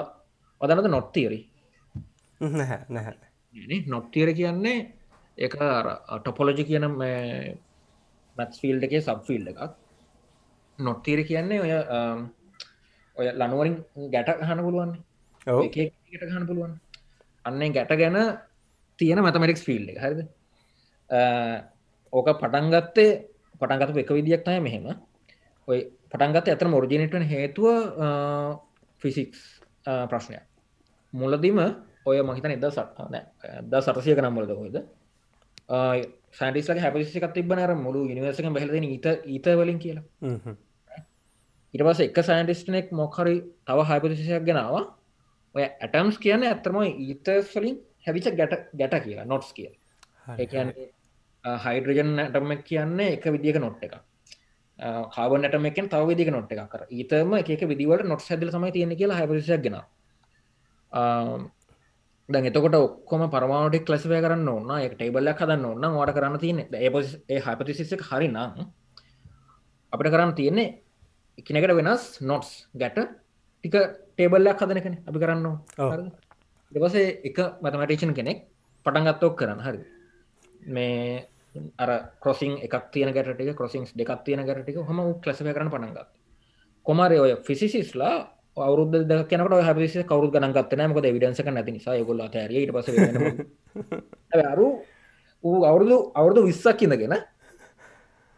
[2.42, 3.16] නැහැ නැහැ.
[3.94, 4.78] නොට්තීර කියන්නේ
[5.38, 6.86] එක ටොපොලොජි කියන
[8.36, 9.62] මැත්ස් ෆිල්ඩ එකේ සබ්ෆිල්ඩ එකක්.
[10.80, 11.72] නොත්තීර කියන්නේ ඔය
[13.18, 13.76] ඔය ලනුවරින්
[14.14, 14.92] ගැට හන පුළුවන්
[16.12, 16.74] ට හන පුළුවන්
[17.46, 18.18] අන්න ගැට ගැන
[19.00, 20.00] තියෙන මැතමටික්ස් ෆිල්් එක.
[20.04, 20.20] හරිද
[21.12, 23.12] ඕක පටන්ගත්තේ
[23.60, 24.86] පටන්ගත එක විදිියක් තය මෙහෙම.
[25.68, 27.68] ඔය පටන්ගත ඇතර මොරජිනටන හේතුව
[29.02, 30.44] ෆිසික්ස් ප්‍රශ්නයක්.
[31.14, 31.60] මුලදිම
[32.06, 34.76] ඔය මහිතන එද ද සටසියක නම්මලද හොද
[36.32, 40.04] සන්ටිස්ල හැපසිකත් තිබනර මුළු නිවර්සක බහලද ඊත ඊත වලින් කියලා.
[41.74, 44.84] ඉට පස එක සයින්ටිස්ටනෙක් මොක්හරි තව හයිපතිසයක් ගෙනවා
[45.56, 49.70] ඔය ඇටම්ස් කියන්න ඇත්තම ඊතස්වලින් හැවිච ගැට ගැට කියලා නොට්ස් කිය
[51.44, 53.96] හයිඩ්‍රජන් ඇටමක් කියන්නේ එක විදික නොට් එක
[55.16, 59.62] කාබනටමකෙන් තව විදික නොට් එක කර ඊතම එක විදිවට නොට් හැදල සමයි තියෙන කියලා හැපසියක්
[59.62, 59.78] ගෙන
[62.30, 67.40] දැන් එතකොට ඔක්කොම පරමාවටක් ලසිවය කරන්න ඕන්න එක ටේබල්ලක් හදන්න ඕන්න වාට කරන්න තියන ඒ
[67.40, 68.70] හපතිසික හරි නම්
[69.94, 70.70] අපිට කරන්න තියෙන්නේ
[71.38, 72.50] එකනකට වෙනස් නොට්ස්.
[72.74, 72.98] ගැට
[73.64, 73.76] ටික
[74.16, 76.12] ටේබල්ලක් හදනකන අපි කරන්න
[76.72, 78.48] දවසේ එක මතමටේෂන් කෙනෙක්
[78.86, 79.60] පටන්ගත්තෝක් කරන්න.
[79.60, 79.80] හරි
[80.68, 81.28] මේ
[81.78, 86.08] අර කොසින් එකක් තියන ගැටටික කොසිංස් දෙකක් තියෙන ගැටටික හම ක්ලසික කරන පටන්ගත්
[86.86, 88.16] කොමරය ඔය ෆිසිසිස්ලා
[88.58, 92.88] අවුරුද කනකට හැපිස කවරු ගනගත්න මක විඩන්සක නැති නිසා යගොල්ල තැරට පස
[94.46, 94.68] අරු
[95.44, 97.16] ඌ අවුරුදු අවුරුදු විස්සක් ඉඳගෙන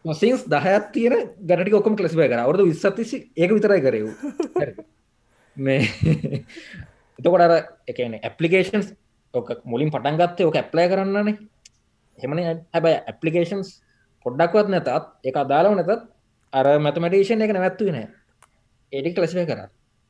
[0.04, 2.38] සින්ස් දහයත් තියෙන ගැටි ඔක්කම කලසිබය කර.
[2.38, 4.06] අවුදු විස්සතිසි ඒක විතරයි කරයව්
[5.56, 5.80] මේ
[7.18, 7.52] එතකොට අර
[7.86, 8.92] එකන ඇපලිකේන්ස්
[9.34, 11.53] ඕක මුලින් පටන්ගත්තේ ඕක ඇප්ලය කරන්නනේ.
[12.22, 12.38] හෙමන
[12.74, 13.70] හැබයි ඇපලිකේන්ස්
[14.26, 14.88] පොඩ්ඩක්වත් නැතත්
[15.28, 16.02] එක අදාලාව නැතත්
[16.52, 18.06] අර මැතමටේෂන් එක නැවත්තු නෑ
[18.92, 19.60] ඒඩික් ලසිය කර.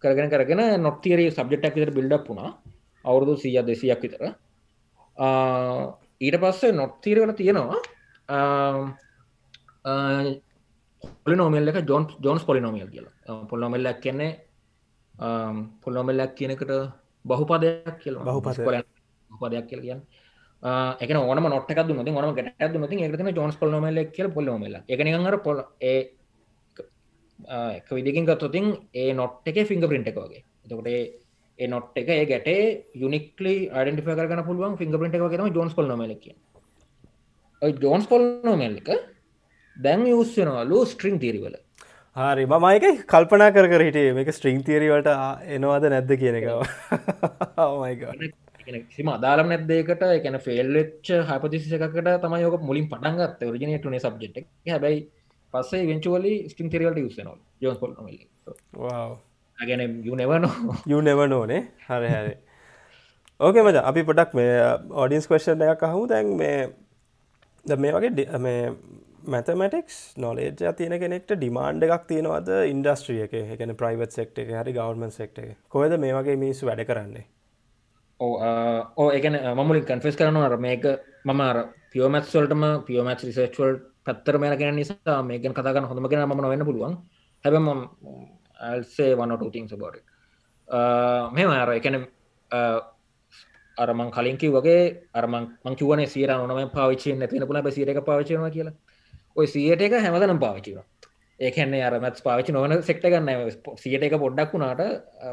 [0.03, 2.51] කරගෙන කරගෙන නොත්තිරේ සබ්ජෙක්ටක් විතර බිල්ඩක් වුණා.
[3.05, 4.23] අවුරුදු සිය දෙසියක් විතර.
[6.27, 7.81] ඊට පස්සේ නොත්තීරවල තියෙනවා
[11.25, 13.47] පොලිනෝමල් එක ජොන් ජොන්ස් පොලිනෝමියල් කියලා.
[13.51, 14.33] පොල්නොමල්ලක් කියන්නේ
[15.83, 16.73] පොල්නොමල්ලක් කියනකට
[17.25, 18.17] බහුපදයක් කියල.
[18.29, 18.59] බහුපස
[19.41, 20.03] පදයක් කියල කියන්න
[20.65, 25.41] එක ඕන නොට ද න ම ට ඇද ති එකන ජොන්ස් පොල්නොමල්ල කියල පොල්නොමල්ල එකනිර
[25.41, 26.13] පොල එක
[27.91, 32.49] විදිකින් ගත්තුතින් ඒ නොට් එක ෆිංග පින්ට එක වගේ එතකොට ඒ නොට් එක ඒ ගැට
[32.97, 36.33] යුනික්ලි අඩටිෆ කරන පුළුවන් ෆිංග පින්ට එක ම ජොන්ස් පොල්නොමලක
[37.63, 38.89] ජෝන්ස් පොල්නොමල් එක
[39.77, 41.57] දැන් යස්සනවලු ස්ට්‍රිං තීරිවල
[42.17, 45.07] හරි මමයික කල්පනා කර හිටේ මේක ස්ට්‍රිං තීරීවට
[45.51, 48.35] එනවාද නැද්ද කියන එකමයික
[48.97, 54.99] සිම අදාලම නැදේකට එකන ෆෙල්ලච්ච හපතිසි එකකට තම යෝක මුලින් පටන්ගත් රජනටනේ සබ්ජෙට් හැබයි
[55.55, 57.93] පස්සේ වෙන්චුවලි ස්ටිම් තෙරවලට යුසනවා ජෝස් පොල්
[59.59, 60.49] ගැන යුනවන
[60.87, 62.35] යුනවනෝනේ හරි හැරි.
[63.41, 64.53] ඕකේ මච අපි පොඩක් මේ
[65.05, 66.07] ඔඩියන්ස් කවේෂන් එකක් අහමු.
[66.07, 66.59] දැන් මේ
[67.65, 68.73] ද මේ වගේ මේ
[69.27, 73.39] මැතමටික්ස් නොලේජ තියෙන කෙනෙක්ට ඩිමාන්්ඩ එකක් තියෙනවද ඉන්ඩස්ට්‍රිය එක?
[73.55, 75.55] එකන ප්‍රයිවට් සෙක්ට එක හරි ගවර්මන් සෙක්ට එක?
[75.69, 77.25] කොයද මේ වගේ මිනිස්සු වැඩ කරන්නේ
[78.21, 80.85] ඕ ඒකන මමුලින් කන්ෆෙස් කරනවා මේක
[81.25, 81.43] මම
[81.93, 86.95] පියෝමැත්වල්ටම පියෝමැත් රිසර්ච්වල් පැත්තර මේන කෙන නිසා මේකෙන් කතාගන්න හොඳම කෙන ම වෙන්න පුළුවන්.
[87.45, 87.67] හැබම
[88.61, 89.97] ඇල්සේ වනටතිං බොඩ
[91.33, 91.97] මෙම අර එකන
[93.77, 94.83] අරමං කලින්කි වගේ
[95.15, 98.75] අරමං මංකිවන සිර නොම පාවිච්චි නැතින පුල සිරක පාවිචන කියලා.
[99.37, 100.79] ඔය සියට එක හැමදනම් පාවිචිව
[101.41, 104.83] ඒකන්නේ අරමත් පාවිචි නොවන සෙක්ට ගන්න සියට එක පොඩ්ඩක් වුණාට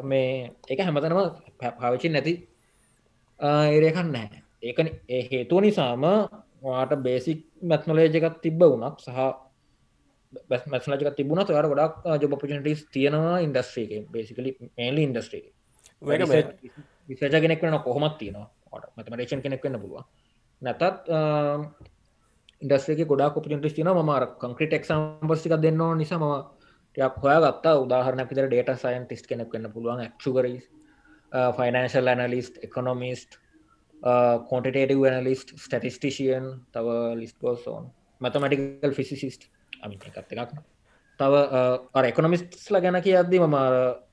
[0.04, 1.20] මේ එක හැමතනම
[1.80, 2.34] පාවිච්චි නැති
[3.42, 6.06] ඒරකන්න නෑ ඒකන ඒ හේතුව නිසාම
[6.64, 9.20] වාට බේසික් මැත්නොලේජකත් තිබ්බ වුණක් සහ
[10.68, 15.52] මැස්ලජක තිබුණ තර ගොඩක් ජොබ පචනටස් තියෙනවා ඉන්ඩස්ට්‍රේක බේසිකලි මේලි ඉන්ඩස්ට්‍රේ
[17.10, 18.48] විසජ කෙනෙක් වන කොහොමත් තියෙනවා.
[18.98, 20.06] මතමටේෂන් කෙනෙක් වන්න පුළුව
[20.62, 20.82] නැතත්
[22.62, 26.24] ඉන්ඩස්ේ ගොඩා පචටස් තින මර කංක්‍රට එක්ම් පස්සික දෙන්න නිසාම
[26.98, 30.66] යක් හොයා ගත්තා උදාහරනක් විතර ඩේට සයින්ටිස් කෙනෙක් වන්න පුළුවන් ක්ෂුගරස්
[31.32, 33.40] ෆයිනන්ශල් ඇනලිස්ට එකොනොමිස්ට
[34.50, 37.88] කොන්ටටේටව ඇනලිස්ට ස්ටටිස්ටිෂයන් තව ලිස්ට ගෝසෝන්
[38.22, 39.48] මැතමටිකල් ෆිසිසිස්ට
[39.82, 40.60] අමි එකත් එකක්
[41.20, 43.58] තව එකොනමිස්ල ගැන කිය අද්දි මම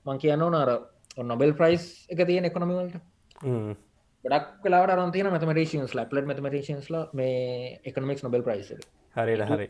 [0.07, 0.73] මං කියන්න නර
[1.25, 2.97] නොබෙල් ප්‍රයිස් එක තියෙන එකොනමිවලට
[4.25, 8.73] ගඩක් කලාට අරන්තින මතමටේන්ස් ලප්ලට මතමටේන්ස් ල මේ එකනමික් නොබෙල් ප්‍රයිස්
[9.17, 9.69] හරි හරි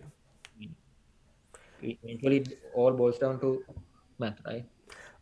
[3.38, 3.50] to
[4.18, 4.66] math right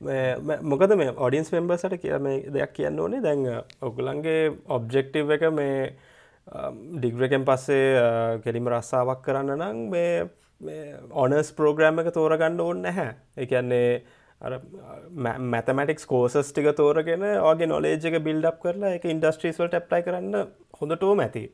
[0.01, 3.23] මොකද මේ ඔඩියන්ස් මෙම්බර්සට කිය මේ දෙයක් කියන්න ඕනේ.
[3.23, 3.47] දැන්
[3.81, 5.97] ඔගුලන්ගේ ඔබ්ජෙක්ටිව් එක මේ
[7.01, 13.17] ඩිග්‍රකෙන් පස්සේ කෙලිම රස්සාාවක් කරන්න නම් මේ ඔනස් ප්‍රෝග්‍රෑම් එක තෝරගන්න ඕන්න නැහැ.
[13.37, 14.03] එකන්නේ
[15.55, 20.35] මැතමටික්ස් කෝසස් ටික තෝරගෙන ඕගේ නොලේජ එක බිල්ඩ් කරලා එක ඉන්ඩස්ට්‍රීස් වලට ඇප්ලයි කරන්න
[20.81, 21.49] හොඳටෝම ඇති.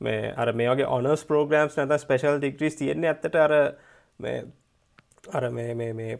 [0.00, 3.52] මේ අර මේගේ ඔනස් ප්‍රෝග්‍රම්ස් නැත ස්පේෂල් ඩිග්‍රීස් තියෙන්නේ ඇත්තට අර
[5.32, 6.18] අර මේ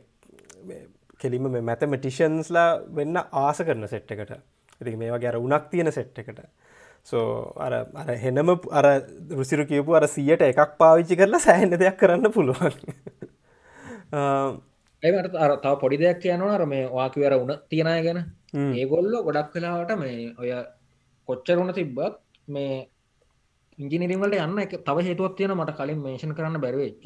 [1.24, 4.36] කෙලිම මේ මැතමටිෂන්ස්ලා වෙන්න ආස කරන සෙට් එකට.
[4.80, 6.44] ඉති මේ වගේ අර උනක් තියෙන සෙට් එකට.
[7.04, 7.24] සෝ
[7.58, 8.86] අර අර හෙනම අර
[9.30, 12.78] රුසිරු කියපු අර සියට එකක් පාවිච්චි කරලා සෑහෙන දෙයක් කරන්න පුළුවන්.
[15.02, 18.20] ඒට අර තාව පොඩි දෙයක් කියනවා අර මේ වාකිවර උන තියෙනය ගැන.
[18.74, 20.50] ඒගොල්ලො ගොඩක් කලාවට මේ ඔය
[21.28, 22.74] කොච්චරුණ තිබ්බත් මේ
[23.78, 27.04] ඉංජිනිරිවලට යන්න එක තව හේතුවත් තියෙන මට කලින් මේෂන් කරන්න බැරවෙච්ච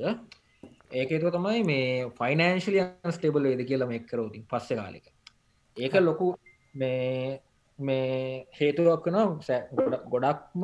[0.91, 5.07] ඒකතුව තමයි මේ ෆයිනන්ශලිය ස්ටේබල් වේද කියලා මේ කරෝතින් පස්ස කාලෙක.
[5.77, 6.27] ඒක ලොකු
[6.75, 7.41] මේ
[7.79, 10.63] මේ හේතුවක් වන ගොඩක්ම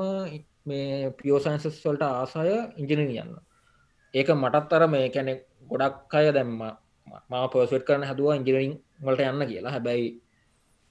[0.67, 3.37] මේ පියෝසන්සස් වලට ආසාය ඉංජිනි යන්න.
[4.15, 5.33] ඒක මටත් අර මේ කැනෙ
[5.69, 6.61] ගොඩක් අය දැම්ම
[7.31, 9.73] මා පර්සට් කරන හදුව ඉංජිනිරිං වලට යන්න කියලා.
[9.73, 10.07] හැබැයි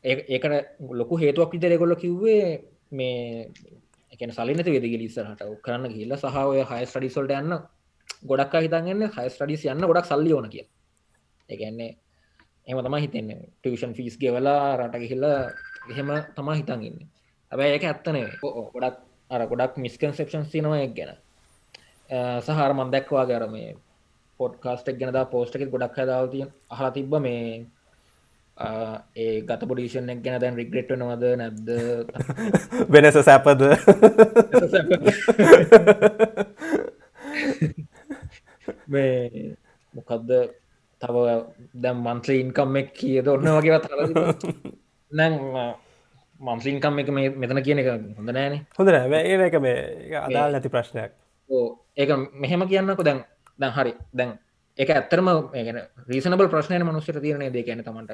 [0.04, 0.54] ඒකට
[0.92, 3.50] ලොකු හේතුවක් විතර ගොල්ල කිව්වේ මේ
[4.14, 7.54] එක සලිනත වෙදග ලිස්සරහට කරන්න කියලා සහ ඔය හය ස්ටඩිසල්ට යන්න
[8.24, 10.66] ගොඩක් හිතන්න හයි ස්ටඩිස් යන්න ගොඩක් සල්ලි ඕන කිය
[11.50, 11.92] එකන්නේ
[12.68, 13.30] එම තම හිතන්න.
[13.56, 16.98] ටියෂන් ෆිස් ගෙවලා රට ගිහිල්ල එහෙම තමා හිතන්ගන්න.
[17.52, 18.98] හැබැයි ඒක ඇත්තනේ ගොඩක්
[19.30, 21.12] අර ගොඩක් මිස්කන්සෙප්ෂන් සිනවා එක් ගැන.
[22.42, 23.76] සහර මන් දැක්වා ගැර මේ
[24.40, 27.66] පොඩ්කාස්ටක් ගැනද පෝස්ටක ගොඩක් හදාවතිය අහලා තිබ්බ මේ
[29.16, 31.68] ඒ ගත පොඩිෂන් එක් ගැන දැන් රිග්‍රෙට් නොවද නැද්ද?
[32.94, 33.62] වෙනස සැපද
[38.88, 39.56] මේ
[39.94, 40.30] මොකක්ද
[41.02, 41.16] තව
[41.76, 43.90] දැම් මන්ත්‍රී ඉන්කම් එක් කියද ඔන්න වගේවත්
[45.12, 45.34] නැං
[46.42, 48.66] මන්ත්‍රීන්කම් එක මෙතන කියන එක හොඳ නෑන.
[48.78, 51.12] හොඳ ඒ එක මේ අදාල් නැති ප්‍රශ්නයක්.
[51.50, 53.00] ඕ ඒක මෙහෙම කියන්නක.
[53.00, 53.24] දැන්
[53.60, 53.94] දැන් හරි.
[54.14, 54.38] දැන්
[54.80, 58.12] එක ඇත්තරම ගැන රීසනබල් ප්‍රශ්නය මනුස්සට තිරණය දෙ ගැන තමන්ට.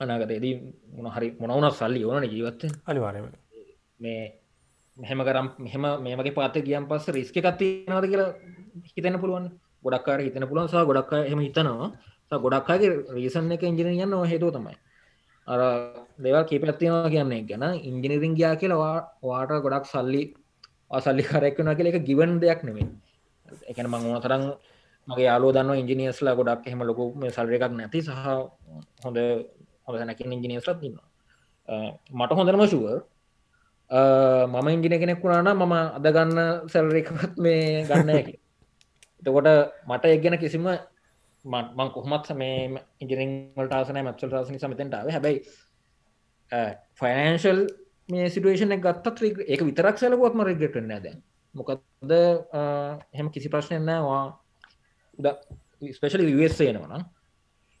[0.00, 0.54] අනාගතයේදී
[0.92, 3.30] මොන හරි මොනවුනත් සල්ලි ඕන ජීවත්තෙන් අනිවාරම
[4.00, 4.22] මේ
[4.98, 8.30] මෙහෙම කරම් මෙහම මේමගේ පාත ගියම් පස්ස රිස්ක එකත්ති නද කියලා
[8.88, 9.46] හිතන පුළුවන්
[9.84, 11.88] ගොඩක්කාර හිතන පුළුවන් සහ ගොඩක් එම හිතනවා.
[12.36, 14.74] ගොඩක්කාගේ රීසන් එක ඉංජින යන්න හේතුව තමයි.
[15.48, 15.60] අර
[16.18, 20.22] දෙවල් කීපත්තිවා කියන්නේ ගැන ඉංජිනිරිං ගයා කියලවා වාට ගොඩක් සල්ලි
[20.90, 22.88] අසල්ලි කරෙක්වන කියල එක ගිවන් දෙයක් නෙමේ
[23.64, 24.44] එකන මං තරම්
[25.08, 28.12] මගේ යාලෝ දන්න ඉංජිනියස්ලා ගොඩක් එහෙම ලොකු සල්ර එකක් නැති සහ
[29.04, 29.18] හොඳ
[29.86, 30.98] හොඳ නැකින් ඉංජිනියස්ලත් තින්න
[32.12, 32.84] මට හොඳනම ශුව
[33.90, 38.34] මම ඉංජින කෙනෙක් වුණාන මම අදගන්න සැල්ර එකත් මේ ගන්න ඇකි
[39.22, 39.48] එතකොට
[39.86, 40.68] මට එක් ගැන කිසිම
[41.44, 45.40] මං කොහමත් මේ ඉජරිංවලට ආසනය මත්සල් රාසනි සමතෙන්ටාව හැබැයි
[46.94, 47.64] ෆයිනන්ශල්
[48.08, 51.08] මේ සිටුවේෂන ගත්තත් ඒක විතරක් සැලකුවත්ම රෙගටන්න ඇද
[51.54, 52.12] මොකක්ද
[53.14, 54.22] හෙම කිසි ප්‍රශ්නය නෑවා
[55.92, 56.24] ස්පෙශල
[56.66, 57.04] එනවන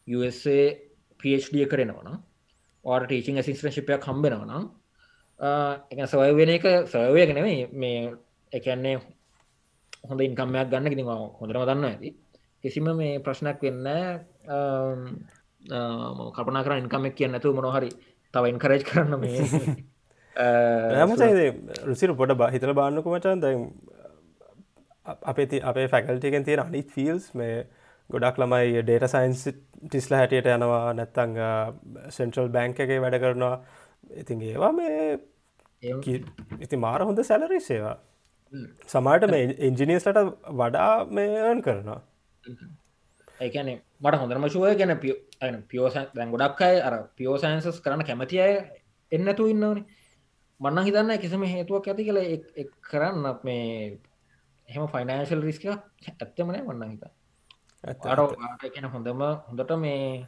[0.08, 0.58] USA
[1.20, 2.18] PhD කරනවන
[2.84, 4.68] වාට ටීචිං සිස්ට්‍රශිපයක් කම්බෙනවනම්
[5.38, 8.14] එක සවය වෙන එක සවය ගෙනවේ මේ
[8.52, 8.98] එකන්නේ
[10.04, 12.14] හොඳ ඉන්කම්මයක් ගන්න ඉති හොඳරම දන්න ඇති.
[12.62, 13.86] කිසිම මේ ප්‍රශ්නයක් වෙන්න
[16.34, 17.90] කපනා කර ඉන්කමක් කියන්න ඇතු මොනොහරි
[18.34, 19.38] තව ඉන්කරේජ් කරන්න මේ.
[21.86, 23.54] රුසිර පොඩ බහිතල බාන්නකු මචන් දැ
[25.24, 27.66] අපේ අපේ ෆැකල්ටිකෙන් තියෙන අනිත් ෆිල්ස් මේ
[28.10, 31.34] ගොඩක් ළමයි ඩේට සයින්ස් ටිස්ල හැටියට යනවා නැත්තං
[32.10, 33.56] සෙන්ට්‍රල් බැංක එක වැඩ කරනවා
[34.16, 35.18] ඉතින් ඒවා මේ
[36.60, 37.96] ඉති මාර හොඳ සැලරි සේවා
[38.86, 40.20] සමාට මේ එන්ජිනියස්ලට
[40.52, 42.00] වඩා මේයන් කරනවා.
[43.40, 45.14] ඒකන මට හොඳරම ශුවය ගැන පිය
[45.68, 48.54] පියෝස දැන් ගොඩක් අය අර පියෝසයින්සස් කරන කැමති අය
[49.12, 49.84] එන්නතු ඉන්නවනේ.
[50.60, 52.20] මන්න හිතන්න කිසිම හේතුවක් ඇති කළ
[52.56, 53.98] එක් කරන්න මේ
[54.68, 57.04] එහෙම ෆයිනෑශල් රිස්ක ඇත්තමනෑ වන්න හිත
[58.72, 60.26] කියන හොඳම හොඳට මේ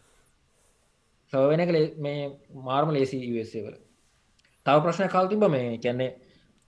[1.32, 2.20] සවවෙන කළේ මේ
[2.62, 3.76] මාර්ම ලේසි වල.
[4.66, 6.10] තව ප්‍රශ්න කාල් තිබ මේ කැන්නේ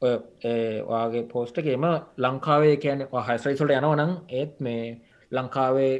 [0.02, 1.84] ඔයාගේ පෝස්ටකේම
[2.18, 4.84] ලංකාවේ කියන හයිස්රයිසොට යනවනං ඒත් මේ
[5.32, 5.92] ලංකාවේ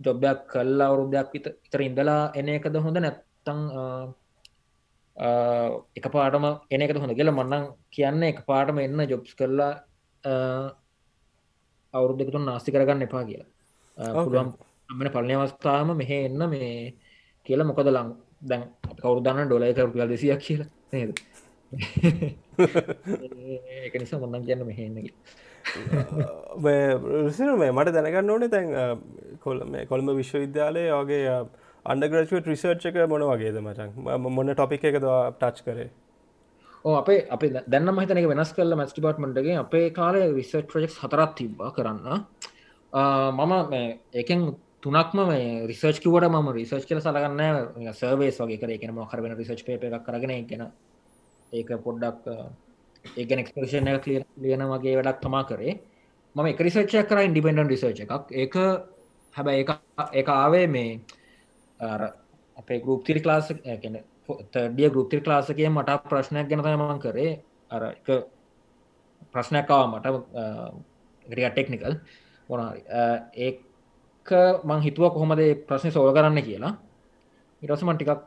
[0.00, 3.60] ජොබ්යක් කල් අවුරුද්දයක් විතර ඉඳලා එන එකද හොඳ නැත්තං
[5.96, 9.72] එක පාටම එන එක හොඳ කියල මන්නන් කියන්න එක පාටම එන්න ජොබ්ස් කරලා
[11.94, 13.50] අවුරුද්ධකතුන් නාස්ති කරගන්න එපා කියලා.
[14.16, 14.50] පුළුවන්
[14.90, 16.94] අමන පලනය අවස්ථාම මෙහ එන්න මේ
[17.48, 18.64] කියලා මොකද ලං දැන්
[19.00, 20.68] කවුරුදන්න ඩොලයික රුපියල් දෙසියක් කියලා.
[20.92, 21.18] නේද?
[23.86, 25.12] එක නිසා මොන්නන් කියන්න මෙහෙන්නකි
[27.24, 28.68] රුසින මේ මට දැනගන්න ඕනේ තැන්
[29.40, 31.46] කොල් මේ කොළඹ විශ්වවිද්‍යාලය වගේ
[31.86, 33.90] අන්ඩග්‍රජුවට් රිසර්ච් එක මොන වගේද මචන්
[34.28, 35.04] මොන්න ටොපික් එකද
[35.40, 35.90] ටච් කරේ?
[36.84, 42.24] අපේ අප දැන්න මහිතනක වෙනස් කල්ල මැස් ටිපර්ට්මටගේ අපේ කාලය විස්සට් ප්‍රජෙක්් හතරත් තිබ්බ කරන්න.
[43.38, 43.52] මම
[44.14, 45.20] ඒකෙන් තුනක්ම
[45.66, 48.70] රිසර්ච් කිවට ම රිසර්ච් කල සලගන්න සර්වේස් වගේ කර.
[48.70, 50.66] එකන කරන රිසර්ච් පේප එකක් කරගෙන ගෙන.
[51.52, 52.26] ඒක පොඩ්ඩක්
[53.04, 54.06] ඒගන එක්ස්පේෂන් එක
[54.38, 55.78] ලියන වගේ වැඩක් තමා කරේ.
[56.36, 58.30] මම එක රිසර්චය කර ඉන්ඩිපෙන්ඩන් රිසර්ච් එකක්.
[58.32, 58.54] ඒක
[59.34, 59.64] හැබැ
[60.12, 61.00] ඒ ආවේ මේ
[62.56, 63.98] අපේ ගරුප් තිරි ලාස් ගැන
[64.52, 67.40] තඩිය ගෘප්තිර් ලාසකය මට ප්‍රශ්නයක් ගැන තමන් කරේ.
[67.70, 68.08] අර එක
[69.32, 70.06] ප්‍රශ්නයක්කාව මට
[71.26, 71.94] ගරිය ටෙක්නිකල්
[72.48, 73.48] මොනහරි
[74.28, 76.76] ඒක මං හිතුව කොහොමද ප්‍රශ්නය සෝල කරන්න කියලා.
[77.62, 78.20] ඉරසමන් ටිකක්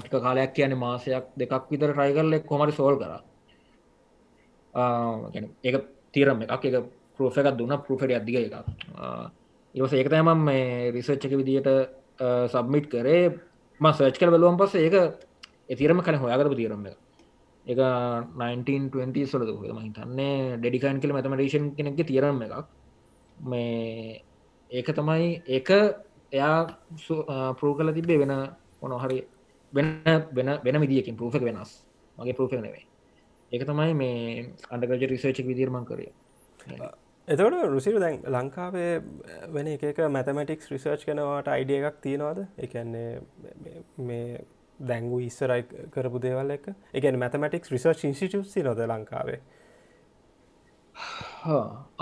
[0.00, 3.22] ටික කාලයක් කියන මාසයක් දෙකක් විතර ට්‍රයිකල්ල කොමරි සෝල් කර.
[5.62, 5.76] ඒක
[6.12, 6.64] තීරම එකක්.
[6.64, 6.84] එක
[7.16, 8.54] පරෝෆ එකක් දුන්න පෘෆෙඩ අධික එකක්.
[9.74, 11.70] ඉවස ඒක තෑම මේ රිසච්චක විදියට
[12.48, 13.32] සබ්මිට් කරේ.
[13.80, 14.94] ම සර්ච් කර බලුවන් පස ඒක
[15.68, 16.98] එතිරම කන හොයාගරපු තීරම එක.
[17.66, 20.58] 1920 සොලද ම හිතන්නේ.
[20.58, 22.66] ඩෙඩිකන් කල මැතමටේෂන් කෙනෙක් තීරම එකක්.
[23.36, 24.22] මේ
[24.70, 25.70] ඒක තමයි ඒක
[26.32, 26.58] එයා
[27.54, 28.34] පරූ කල තිබේ වෙන
[28.82, 29.20] මොනොහරි
[29.72, 29.86] වෙන
[30.32, 31.70] වෙන වෙන විදිියකින් පරූෆක වෙනස්.
[32.18, 32.84] මගේ පරූෆ නෙවේ
[33.52, 36.06] ඒක තමයි මේ අන්ඩගජ රිසර්චක් විදිර්මන් කරය
[37.28, 38.92] එතවට රුසිරු දැන් ලංකාවේ
[39.48, 42.40] වෙන එක මැතමටික්ස් රිසර්ච් කනවාට අයිඩිය එකක් තියෙනවාද?
[42.58, 43.20] එකන්නේ
[44.00, 44.44] මේ
[44.80, 49.40] දැංගු ඉස්සරයි කරපු දේවල් එක එකන මැතමටික්ස් රිසර්ච් ඉන්සිටසි නොද ලංකාවේ?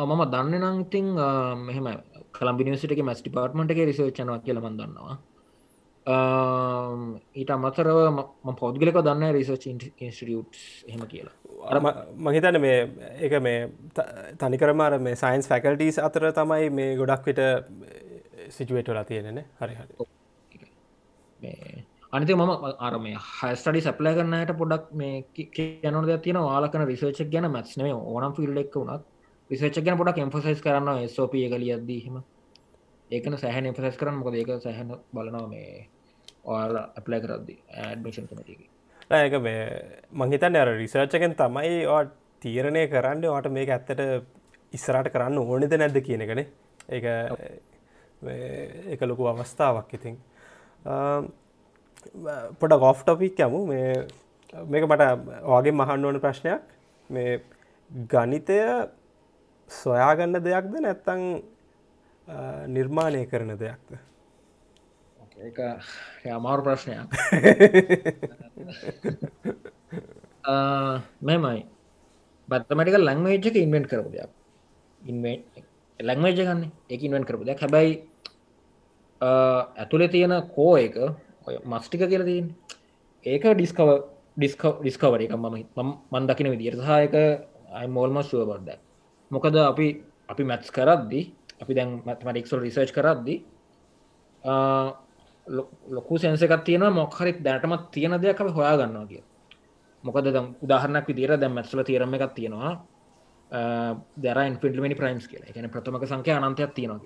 [0.01, 1.07] මම දන්න නම් ඉතිං
[2.33, 5.19] මෙහම කලම්බිනිසිට මැස් ටිපාර්ට්මට එක රිසර්චනවා කියලමන් දන්නවා.
[7.35, 7.99] ඊට අමතරව
[8.59, 10.57] පෞද්ගලක දන්න රිසර්ච් ඉන්ස්ටියුට්
[10.89, 11.35] හෙම කියලා.
[12.17, 12.89] මහිතන මේ
[13.21, 13.71] එක මේ
[14.39, 17.41] තනිකරමාර මේ සයින්ස් ෆැකල්ටස් අතර තමයි මේ ගොඩක් විට
[18.51, 20.07] සිටුවේටලා තියෙනෙන හරි හරි.
[22.13, 27.95] අනිත මම අර මේ හස්ටඩි සැප්ලය කරන්නට පොඩක් මේ කියනොද තියන වාලකන රිසර්ච් ගැන මැත්නේ
[27.95, 29.07] ඕනම් ෆිල්ඩ එක් වුණත්
[29.53, 32.21] රිසර්ච් ගැන පොඩක් එම්ෆසයිස් කරන්න සෝප ගලියද්දීම
[33.11, 35.89] ඒකන සෑහන එම්ෆසයිස් කරන්න මොකද ඒක සැහන බලනවා මේ
[36.45, 38.69] ඔයාල ඇප්ලයි කරද්දි ඇඩමිෂන් කනටකි
[39.19, 39.67] ඒක මේ
[40.15, 44.03] මංහිතන්න අර රිසර්ච්චකෙන් තමයි ඔට තීරණය කරන්න වට මේක ඇත්තට
[44.73, 46.47] ඉස්සරට කරන්න ඕනෙද නැද්ද කියනකනේ
[46.91, 47.13] ඒ
[48.93, 50.19] එක ලොකු අවස්ථාවක් ඉතින්
[52.59, 53.93] පොඩ ගෝෆ් ටොපික් යමු මේ
[54.67, 55.13] මේක මට
[55.47, 56.75] වගේ මහන්න ඕන ප්‍රශ්නයක්
[57.11, 57.39] මේ
[58.09, 58.59] ගනිතය
[59.69, 61.23] සොයාගන්න දෙයක්ද නැත්තං
[62.77, 63.91] නිර්මාණය කරන දෙයක්ද?
[65.43, 65.59] ඒක
[66.37, 67.09] අමාරු ප්‍රශ්නයක්.
[71.29, 71.67] මෙමයි
[72.49, 74.31] බත්තමටික ලංවේජ් එක ඉන්වෙන්ට් කරපු දෙයක්.
[76.01, 76.63] ලංවේජ ගන්න.
[76.91, 77.61] එක ඉන්වෙන්ට් කරපු දෙයක්.
[77.65, 77.93] හැබැයි
[79.21, 80.97] ඇතුළේ තියෙන කෝ එක
[81.65, 82.47] මස්ටික කියල තියෙන්
[83.27, 83.89] ඒක ඩිස්කව
[84.37, 87.15] ඩිස්කව ඩිස්කවර එක මම මන් දකින විදිර සහයක
[87.79, 88.69] අයි මෝල්ම ශුව බර්ද
[89.33, 89.87] මොකද අපි
[90.29, 91.21] අපි මැත්ස් කරද්දි
[91.63, 93.35] අපි දැන් මැතමටික්සල් රිසර්ච් කරද්දි
[95.89, 99.23] ලොකු සැන්සකත් තියෙන මොක්හරි දැනටමත් තියෙන දෙයක් අපි හොයා ගන්නවා කිය
[100.05, 100.27] මොකද
[100.63, 102.73] උදාහරනක් විදිර දැම් මැත්සල තීරම එකක් තියෙනවා.
[104.17, 105.51] දර ඉන්ෆිල්මනි ප්‍රයිම්ස් කියලා.
[105.51, 107.01] එකන ප්‍රථමක සංකය අනන්තයක් තියෙනවා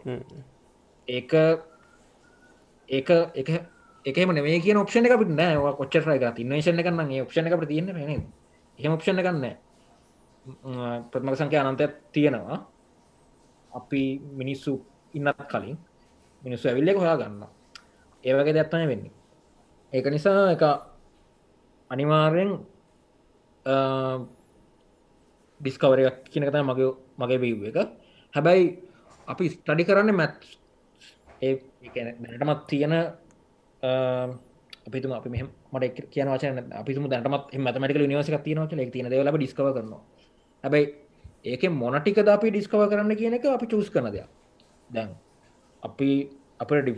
[1.08, 1.32] ඒක
[2.88, 3.50] ඒක එක
[4.04, 5.56] එකම නේ කිය ඔප්ෂණ එක පිට නෑ.
[5.78, 7.96] කොච්චර එක ඉන්නේශන එකන්න ඒ ඔප්ෂණ එක තියන්න න
[8.78, 9.65] එහෙම ඔප්ෂණ කන්න
[11.10, 12.58] ප්‍රථමක සංකය අනන්තයක් තියෙනවා.
[13.72, 14.72] අපි මිනිස්සු
[15.14, 15.76] ඉන්නත් කලින්
[16.42, 17.50] මිනිස්සු ඇවිල්ලෙක හොයා ගන්නවා
[18.24, 19.12] ඒවගේ දැත්තම වෙන්නේ.
[19.92, 20.62] ඒක නිසා එක
[21.90, 22.50] අනිවාර්යෙන්
[25.60, 27.78] ඩිස්කවරයක් කියනකත මගේ මගේ බීව් එක.
[28.34, 28.64] හැබැයි
[29.28, 30.34] අපි ස්ටඩි කරන්න මැත්
[31.42, 31.54] ඒ
[31.94, 32.94] දැනටමත් තියෙන
[34.86, 39.36] අපිතුම අපි මෙහම මට කියන වචන අපිතුම දැනටමත් මතමටික නිවසක තියනවච ෙක් තින දව ලබ
[39.38, 40.02] ඩිස්කව කරනවා.
[40.64, 40.86] හැබැයි
[41.44, 44.28] ඒක මොනටික ද අපි ඩිස්කව කරන්න කියන එක අපි චූස් කරන දෙයක්.
[44.90, 45.10] දැන්
[45.82, 46.10] අපි
[46.60, 46.88] අපට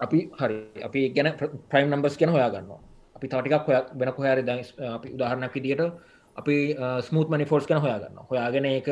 [0.00, 1.28] අපි හරි අපි ගැන
[1.70, 2.80] ප්‍රයිම් නම්බස් කියන හොයා ගන්නවා
[3.16, 4.38] අපි තටිකක් හොය වෙන කොහර
[4.96, 5.82] අපි උදාහරණක් විදිට
[6.36, 6.56] අපි
[7.08, 8.88] ස්මූත් මනි ෆෝර්ස් කන හොයා ගන්න හොයාගෙන ඒක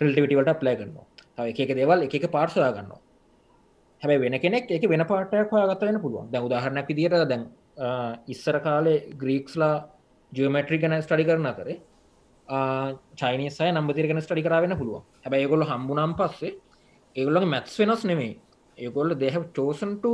[0.00, 1.06] ටල්ටිවිටවට ප්ලය කරනවා.
[1.50, 3.00] එක දේවල් එක පාර්ස් හොයා ගන්නවා
[4.02, 6.30] හැබයි වෙන කෙනෙක් එක වෙන පාටයක් හොයාගත වෙන පුළුවන්.
[6.32, 7.42] දැ උදාහරණක් විදිට දැන්
[8.28, 9.74] ඉස්සර කාලේ ග්‍රීක්ස්ලා
[10.32, 11.80] ජියමට්‍රි ගැන ස්ටඩි කරන කරේ
[12.46, 15.02] චයිනසය නම්බතිර ගැන ස්ටඩි කරවෙන පුළුවන්.
[15.24, 16.54] හැබයි ඒගොල්ල හම්බුනම් පස්සේ
[17.16, 18.36] ඒගොල්ලගේ මැත්ස් වෙනස් නෙමේ
[18.78, 20.04] ඒගොල්ල දෙහ චෝසන්ට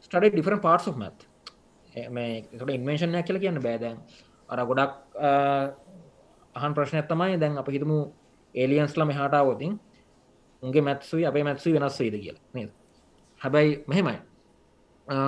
[0.00, 1.18] ස්ටඩ ඩිෆරන් පාර්ස් of මත්
[2.10, 3.98] මේකට ඉන්වේශනය කියල කියන්න බෑදැන්
[4.48, 4.92] අර ගොඩක්
[6.54, 7.98] අහන් ප්‍රශ්නයක් තමයි දැන් අප හිතමු
[8.54, 9.78] ඒලියන්ස්ල මෙහාටාවෝතින්
[10.62, 12.70] උන්ගේ මැත්සුයි අපේ මැත්සු වෙනස් වේද කියලා නේද?
[13.40, 14.18] හැබැයි මෙහෙමයි.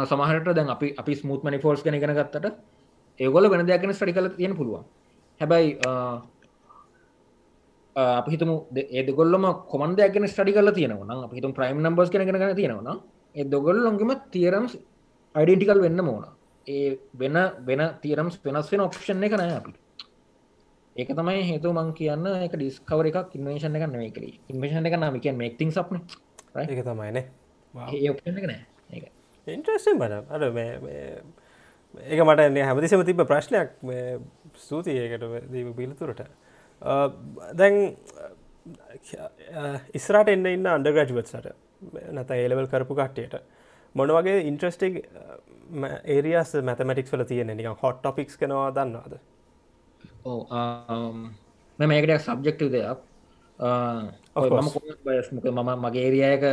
[0.04, 2.54] සමහට දැන් අපි අපි ස්මුත් මනි ෆෝල්ස් ගෙන ගෙන ගත්තට
[3.20, 4.84] ඒගොල වෙන දෙයක්ගෙන ස්ටඩි කල තියෙන පුළුවන්.
[5.40, 5.70] හැබැයි
[7.96, 8.50] අපිහිතම
[8.92, 12.90] ඒදගොල්ලම කොමන්දයක්ගෙන ස්ටඩි කල තියෙනවන අපිහිතුම් ප්‍රයිම් නම්බර්ස් කෙන ගෙන තියෙනවන
[13.34, 14.74] ඒ දොගොල්ලොන්ගේම තීරම්ස්
[15.34, 16.26] අයිඩෙන්ටිකල් වෙන්න මෝන
[16.66, 19.72] ඒ වෙන වෙන තීරම්ස් වෙනස් වෙන ඔප්ෂන් එක නෑ අපි
[20.96, 24.38] ඒක තමයි හේතු මං කියන්න එක ඩිස්කවර එකක් ඉන්වේශන එක නෙවේ කරේ.
[24.48, 25.98] ඉන්වේශන එක නම කිය මේක්තිං සප්න
[26.54, 27.24] එක තමයිනේ
[27.74, 28.62] ඒ ඔප්ෂන් එක නෑ.
[29.46, 30.42] ඉන්ට්‍රස්ම් බට අර
[32.04, 33.74] ඒක මට එන්නේ හැමතිසම තිබ ප්‍රශ්නයක්
[34.56, 35.24] ස්තුතියකට
[35.76, 36.24] පිළිතුරට.
[37.54, 37.96] දැන්
[39.92, 41.52] ඉස්රට එන්න ඉන්න අන්ඩග්‍රජුවත්සට
[42.12, 43.40] නැත ඒලවල් කරපු කට්ටියට
[43.94, 45.00] මොන වගේ ඉන්ට්‍රස්ටික්
[46.06, 49.18] ඒරියස් මැතමටික්ස් වල තියෙන නික හොට් ටොපික්ස් කනවා දන්නවාද?
[51.78, 53.02] මෙ මේකට සබ්ජෙක්ටව දෙයක්.
[55.04, 56.44] බයස්මක මම මගේ ඒරියයක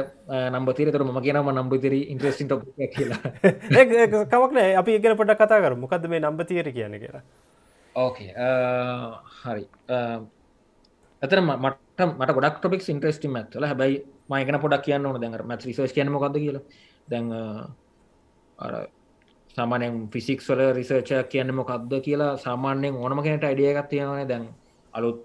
[0.52, 3.22] නම්බතිර තර ම කියනම නම්බතිර ඉන්ට්‍රස්ටින් ටොප කියලා.
[4.32, 7.24] කමක්නෑ අපි ඉගෙන පොට කතා කර මොකද මේ නම්බතිර කියන කියලා
[7.96, 9.66] ඕකේ uh, හරි.
[9.88, 10.20] Uh,
[11.22, 15.20] ඇතර මට මට ගොඩක් ටොපික් ඉන්ට්‍රස්ටිම් ඇත්ල හැබයි මයකන පොඩක් කියන්න ඕන.
[15.20, 16.64] දැන් මත් රිසෝස් කියන මොකක්ද කියලා?
[17.08, 17.68] දැන් uh,
[18.58, 18.88] අර
[19.56, 24.48] සාමානයෙන් ෆිසික් වල රිසර්ච කියන්න මොකක්ද කියලා සාමාන්‍යයෙන් ඕනම කෙනට අඩිය එකක් තියෙනවන දැන්
[24.94, 25.20] අලුත්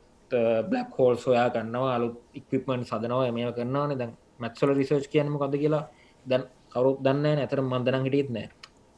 [0.63, 5.85] බ්ලක් හෝල් සොයා ගන්නවා අලුත් ඉක්විපමන් සදනවා මේ කරන්නවන දැන් මැත්සල රිසර්ච් කියන්න මොකක්ද කියලා
[6.27, 6.43] දැන්
[6.73, 8.49] කවරුත් දන්න ඇතර මන්දනම් හිටියත් නෑ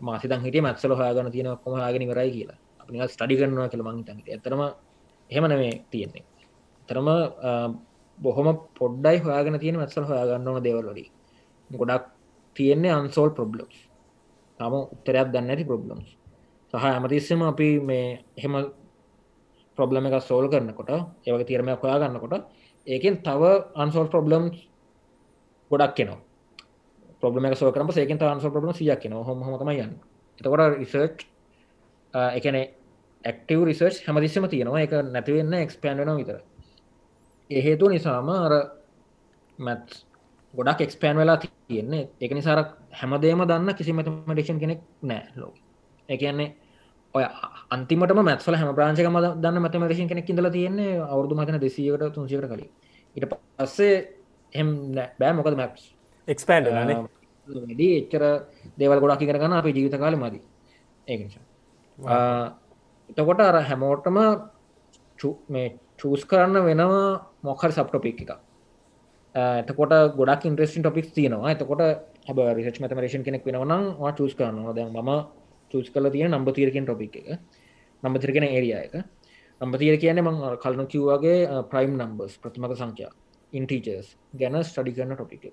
[0.00, 2.58] මාසිතන් හිටිය මත්සල හයාගන තියෙන කොම හයාගෙන වරයි කියලා.
[2.88, 4.62] අපි ස්ටඩි කරනවා කියල මංහිතන් ඇතරම
[5.30, 6.24] එහෙම නෙමේ තියෙන්නේ.
[6.88, 7.08] තරම
[8.18, 11.04] බොහොම පොඩ්ඩයි හොයාගෙන තියෙන මත්සල හොයාගන්න ඕන දෙවල්ලොඩි
[11.70, 12.04] ගොඩක්
[12.56, 13.76] තියෙන්නේ අන්සෝල් ප්‍රබ්ලම්ස්
[14.60, 16.08] තම උත්තරයක් දන්න ඇති ප්‍රබ්ලම්ස්
[16.72, 18.54] සහ ඇමතිස්සම අපි මේ එහෙම
[19.78, 20.90] ප්‍රබ්ලම එක සෝල් කරනකොට
[21.24, 22.48] ඒවගේ තීරමයක් හොයා ගන්නකොට
[22.86, 23.42] ඒකෙන් තව
[23.76, 24.56] අන්සෝල් ප්‍රබ්ලම්ස්
[25.70, 26.28] ගොඩක් කෙනවා
[27.20, 29.94] ප්‍රබ්ලම එක සෝ කරම සේකෙන් අන්සෝ ප්‍රබ්ලම සියක් න හොම හමතම යන්න.
[30.38, 31.26] එතකොට රිසර්ච්
[32.36, 32.56] එකන
[33.24, 34.82] ඇක්ටව රිසර්ච් හැමදිස්සම තියෙනවා.
[34.82, 36.38] එක නැතිවෙන්න එක්ස්පෑන් වෙන විතර.
[37.50, 38.52] ඒහේතු නිසාම අර
[39.58, 39.86] මැත්
[40.54, 42.08] ගොඩක් එක්ස්පෑන් වෙලා තියෙන්නේ.
[42.20, 42.58] එක නිසාර
[42.92, 45.52] හැමදේම දන්න කිසි මතමටේෂන් කෙනෙක් නෑ ලෝ.
[46.08, 46.54] එකන්නේ
[47.14, 47.24] ඔය
[47.70, 52.70] අන්තිමට මැත්ල හැම ප්‍රාංශක ම දන්න මතමටේෂන් කෙනෙක් ඉඳල තියෙන්නේ අවුදු මතන දෙසියකට තුන්සිකට කලින්.
[53.16, 53.24] ඉට
[53.58, 53.94] පස්සේ
[54.52, 54.68] එම්
[55.18, 55.32] බෑ.
[55.32, 55.94] මොකද මැප්ස්
[56.28, 56.68] එක්ස්පෑන්ඩ
[57.48, 58.24] ඩ එච්චර
[58.78, 60.42] දේවල් ගොඩක් කරගන්න අපේ ජීවිත කාල මදී
[61.06, 61.16] ඒ
[63.10, 64.18] එතකොට අර හැමෝටම
[65.48, 67.06] මේ චූස් කරන්න වෙනවා
[67.42, 68.30] මොකර සප්ටොපික් එක
[69.34, 71.52] එතකොට ගොඩක් ඉන්ට්‍රස්ටින් ටොපික් තියෙනවා.
[71.52, 71.80] එතකොට
[72.26, 73.84] හැබ රිසච් මතමරේෂන් කෙනෙක් වෙනවනම්
[74.16, 75.10] චස් කරන්න ද ම
[75.70, 77.38] චස් කල තියෙන නම්බ තීරකෙන් ටොපික් එක.
[78.02, 78.94] නම්බ තිරගෙන ඒරිය එක.
[79.60, 83.12] නම්බ තීර කියන මං කලනු කිව්වාගේ ප්‍රයිම් නම්බස් ප්‍රථමක සංඛ්‍යා.
[83.52, 85.44] ඉන්ටීචස් ගැන ස්ටඩි කරන ටොපික්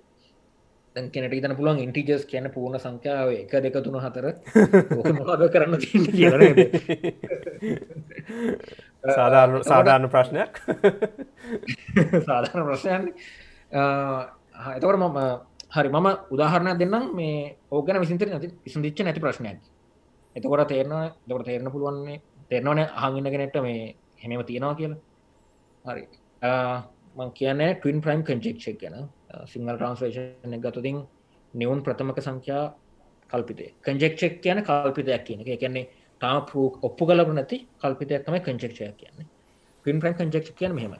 [0.95, 4.35] කෙනට තන පුළුවන් ඉන්ටිජස් කියන පූර්ණ සංඛ්‍යාව එක දෙක තුන හතර.
[5.19, 6.05] මොකද කරන්න කියන
[9.05, 10.61] සාධාරණ ප්‍රශ්නයක්.
[12.21, 13.13] සාධාරණ ප්‍රශ්නයන්
[14.71, 15.19] එතවට මම
[15.71, 17.11] හරි මම උදාහරණ දෙන්නම්.
[17.11, 19.59] මේ ඕගන විසිතර නැති විසඳිච්ච නැති ප්‍රශ්නයක්.
[20.35, 24.99] එතකොට තේරන දකට තේරන පුළුවන්නේ තෙරනවන හඟන්නගෙනට මේ හෙමම තියෙනවා කියලා.
[25.85, 26.07] හරි.
[27.15, 29.09] මං කියන්නේ ටවන් ප්‍රයිම් කංචෙක්ෂක් ගැන
[29.51, 30.97] සිංහල් ට්‍රන්ස්ලේෂන් ගතතින්
[31.53, 32.63] නිවුන් ප්‍රථමක සංඛ්‍යා
[33.29, 35.59] කල්පිතේ කංජෙක්ෂක් කියන කල්පිතයක් කියන එක.
[35.59, 35.89] කියන්නේ
[36.21, 39.27] තාම පරූ ඔප්පු කලප නැති කල්පිතයක්ම කංචෙක්ෂයක් කියන්නේ.
[39.85, 40.95] පින් ප්‍රයිම් කංජෙක්ෂ කියන මෙහෙම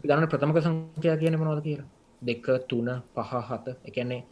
[0.00, 1.88] ගන්න ප්‍රථමක සංඛ්‍යා කියන මොනවද කියලා?
[2.22, 3.66] දෙක තුන පහ හත.
[3.88, 4.22] එකන්නේ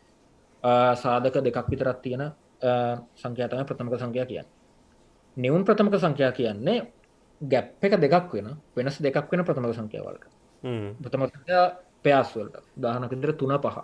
[1.03, 2.25] සාධක දෙකක් විතරත් තියෙන
[3.17, 4.49] සංඛ්‍යාතම ප්‍රථමක සංඛ්‍යා කියන්න.
[5.37, 6.79] නිවුන් ප්‍රථමක සංඛ්‍යා කියන්නේ
[7.41, 10.25] ගැප් එක දෙකක් වෙන වෙනස් දෙකක් වෙන ප්‍රථමක සංඛ්‍යාවලට.
[11.03, 11.23] ප්‍රථම
[12.05, 13.79] පෑස්වලට දානකදර තුන පහ.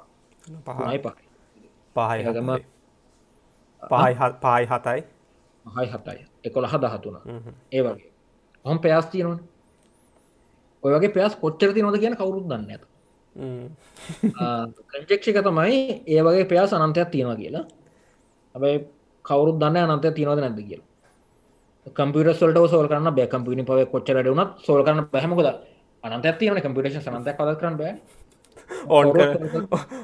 [0.67, 1.19] පහයි පහ.
[1.97, 2.51] පහයිගම
[3.83, 5.01] පහයි පායි හතයි.
[5.65, 6.19] හයි හතයි.
[6.45, 7.17] එකොළහ දහතුන.
[7.73, 8.11] ඒ වගේ.
[8.65, 9.39] හොම පෑස් තියනවන.
[10.83, 12.85] ඔය වගේ පෑස් කොච්චරති නොද කියන කවුරුත් දන්න ඇත
[14.93, 17.65] කංචෙක්ෂික තමයි ඒ වගේ පෑස් අනන්තයක් තියෙනවා කියලා.
[18.55, 18.87] ඇබයි
[19.25, 20.89] කවුරුත් දන්න අනන්තය තියනවද නැද කියලා.
[21.97, 23.29] කම්පිට සොල්ට සෝල් කරන්න බෑ.
[23.33, 25.49] කම්පිනි පව කොච්චරට වුණත් සෝල් කරන්න පැහමකද
[26.05, 27.93] අනන්තයක් තියෙන කම්පිටේෂ සනන්තයක් කද කරන්න බෑ.
[28.95, 29.07] ඕන්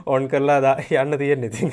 [0.07, 1.73] ඕන් කරලා දා යන්න තියෙන ඉතින්.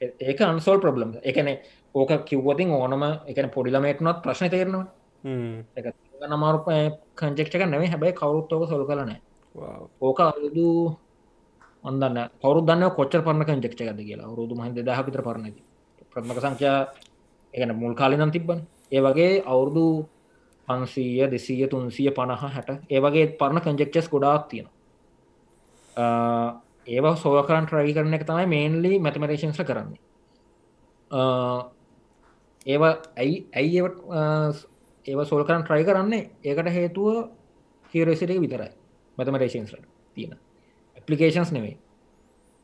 [0.00, 1.48] ඒක අන්සෝල් ප්‍රබ්ලම් එකන
[1.94, 4.86] ඕක කිව්වතින් ඕනම එකන පොඩිලමේටනොත් ප්‍රශ්න තේරනවා.
[6.28, 6.58] නමාරු
[7.16, 9.12] කංජෙක්ක නෙවේ හැබැයි කවරුත්තෝක සොල් කලන
[10.00, 10.68] ඕක අවුදු
[11.84, 14.34] ඔොදන්න කවරු දන්න කොච්ච පරන කංජෙක්ෂ ගද කියලා.
[14.36, 15.62] රුදු මහිද දහපිතර පරණති
[16.10, 16.78] ප්‍රත්මක සංඛ්‍යා
[17.54, 18.60] එකන මුල් කාලිනම් තිබ්බන්.
[18.92, 19.84] ඒ වගේ අවුරුදු
[20.68, 22.70] පන්සීය දෙසීය තුන්සිය පණහ හැට.
[22.90, 24.68] ඒවගේ පරණ කංජෙක්චස් ගොඩාක් තියෙන
[26.88, 30.00] ඒවා සෝකරන් ට්‍රයි කරන එක තමයි මේන්ලි මැතමරේෂන්ස කරන්නේ.
[32.66, 33.82] ඒවා ඇයි ඇයි
[35.06, 36.30] ඒව සෝල්කරන් ට්‍රයි කරන්නේ?
[36.44, 37.28] ඒකට හේතුව
[37.94, 38.70] කියරසිටේ විතරයි
[39.18, 40.38] මැතමරේෂන්ස්ලට තියෙන.
[40.96, 41.76] ඇපලිකේන්ස් නෙවේ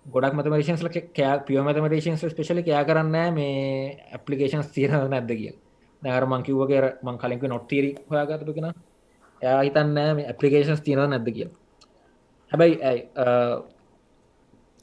[0.06, 5.52] ගොඩක් මතමරේෂන්ස්ල කෑ පිය මතමරේෂන්ස් ස්පේශලි කයා කරන්න මේ ඇපලිකේන්ස් තියන නැද්ද කිය
[6.04, 8.68] නෑර මංකිව්වගේ මං කලින්ක නොට්තීරි හොයාගතපෙන
[9.42, 11.48] එයා හිතන්න ඇපලිකේන්ස් තියෙන නැද්ද කිය
[12.52, 13.02] හැබැයි ඇයි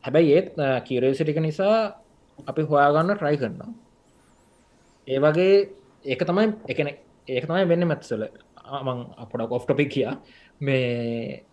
[0.04, 0.50] හැබැයි ඒත්
[0.86, 1.76] කීරේසිටික නිසා
[2.48, 3.74] අපි හොයාගන්න ට්‍රයි කරන්න
[5.08, 5.56] ඒ වගේ
[6.06, 6.88] ඒක තමයි එකන
[7.28, 8.24] ඒක තමයි වෙන්න මැත්සල
[8.80, 10.16] මං අපොඩ කොෆ්ටොපික් කියා.
[10.62, 11.44] මේ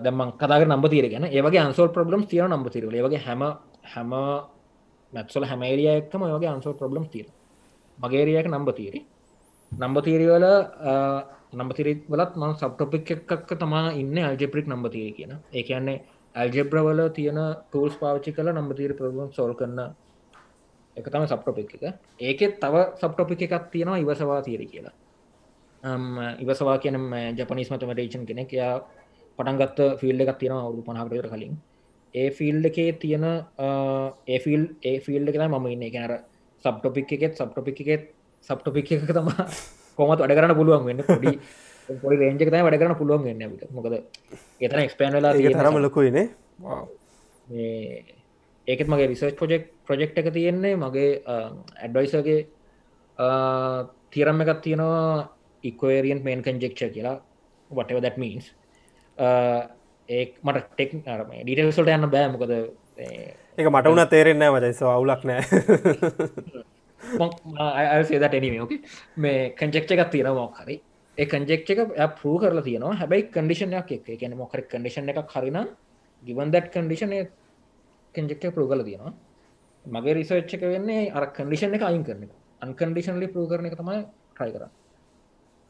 [0.00, 1.24] දැම කතාග නම්බ තීර ගැන.
[1.26, 3.42] ඒවගේ අන්සෝල් ප්‍රබ්ලම් තියන නම්බ තිරල ඒවගේ හැම
[3.84, 4.12] හැම
[5.12, 7.26] මැත්සල හැමේරියක්ම ඔයගේ අන්සෝල් ප්‍රබ්ලම් තීර
[7.98, 9.00] මගේරියක නම්බ තීරි
[9.72, 10.46] නම්බ තීරවල
[11.54, 16.02] නම්බතිරි වලත් මං සබ්ටොපික් එකක් තමා ඉන්න අල්ජෙප්‍රික් නම්බ තීර කියන ඒ කියන්නේ
[16.34, 19.80] ඇල්ජෙබ්‍රවල තියෙන ටූල්ස් පාවිච්චි කල නම්බතීර ප්‍රබ්ලම් සොල් කරන්න
[20.96, 21.84] එක තම සප්ටොපික් එක.
[22.20, 24.94] ඒකෙත් තව සප්ටොපික් එකක් තියෙනවා ඉවසවා තීර කියලා.
[26.38, 26.98] ඉවසවා කියන
[27.34, 28.52] ජපනිස් මතමටේෂන් කෙනෙක්.
[28.52, 28.74] යා
[29.38, 31.54] පටන්ගත්ත ෆිල්ඩ එකක් තියෙන අවුදු පනහකට කලින්.
[32.14, 33.26] ඒ ෆිල්ඩ එකේ තියෙන
[34.28, 36.14] ඒෆිල් ඒ ෆිල්ඩ එකලා මම ඉන්න.
[36.64, 38.08] එකනර සබ්ටොපික් එකෙත් සබ්ටොපික් එකෙත්
[38.50, 39.30] සබ්ටොපික් එක තම
[39.98, 41.36] කොමත් වැඩ කරන්න පුළුවන් වෙන්න පොඩි
[42.02, 46.26] පොඩි රේජක තයි වැඩ කරන්න පුළුවන් වෙන්න විට මොකද එතන එක්ස්පෑන් වෙලා තරම ලොකුයිනේ
[48.66, 52.40] ඒකෙත් මගේ රිසර්ච් ප්‍රජෙක්් ප්‍රජෙක්් එක තියෙන්නේ මගේ ඇඩ්වයිසගේ
[54.10, 55.28] තිරම් එකත් තියෙනවා
[55.64, 57.20] ඉක්වේරියන් මේන් කන්ජෙක්ෂ කියලා.
[57.70, 58.52] Whatever that means.
[60.08, 60.90] ඒ මට ටෙක්
[61.42, 62.28] ඩීටල්සොට යන්න බෑ.
[62.28, 62.52] මොකද
[63.58, 65.42] එක මට වුණ තේරෙන්න මචයිස අවුලක් නෑ
[68.08, 68.72] සේදට එනීම ඕක
[69.16, 70.76] මේ කංජෙක්ෂ එකක් තියෙන මොක් හරි.
[71.18, 71.80] ඒ කංජෙක්ෂ එක
[72.18, 72.98] පරූ කරලා තියෙනවා.
[73.00, 75.58] හැබැයි කඩිෂනයක් එක කියන මොකර කඩිෂන් එක හරින
[76.22, 77.14] ගිවන් දැට් කඩිෂන
[78.14, 79.12] කංජෙක්ෂ පරූ කල තියෙනවා.
[79.84, 82.26] මගේ රිසර්ච්චක වෙන්නේ අර කඩිෂන් එක අයින් කරන
[82.62, 84.00] අන්කන්ඩිෂන්ලි පරූ කරන එක තමයි
[84.34, 84.64] ට්‍රයි කර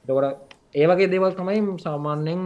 [0.04, 2.42] දොට ඒ වගේ දේවල් තමයි සාමාන්‍යෙන්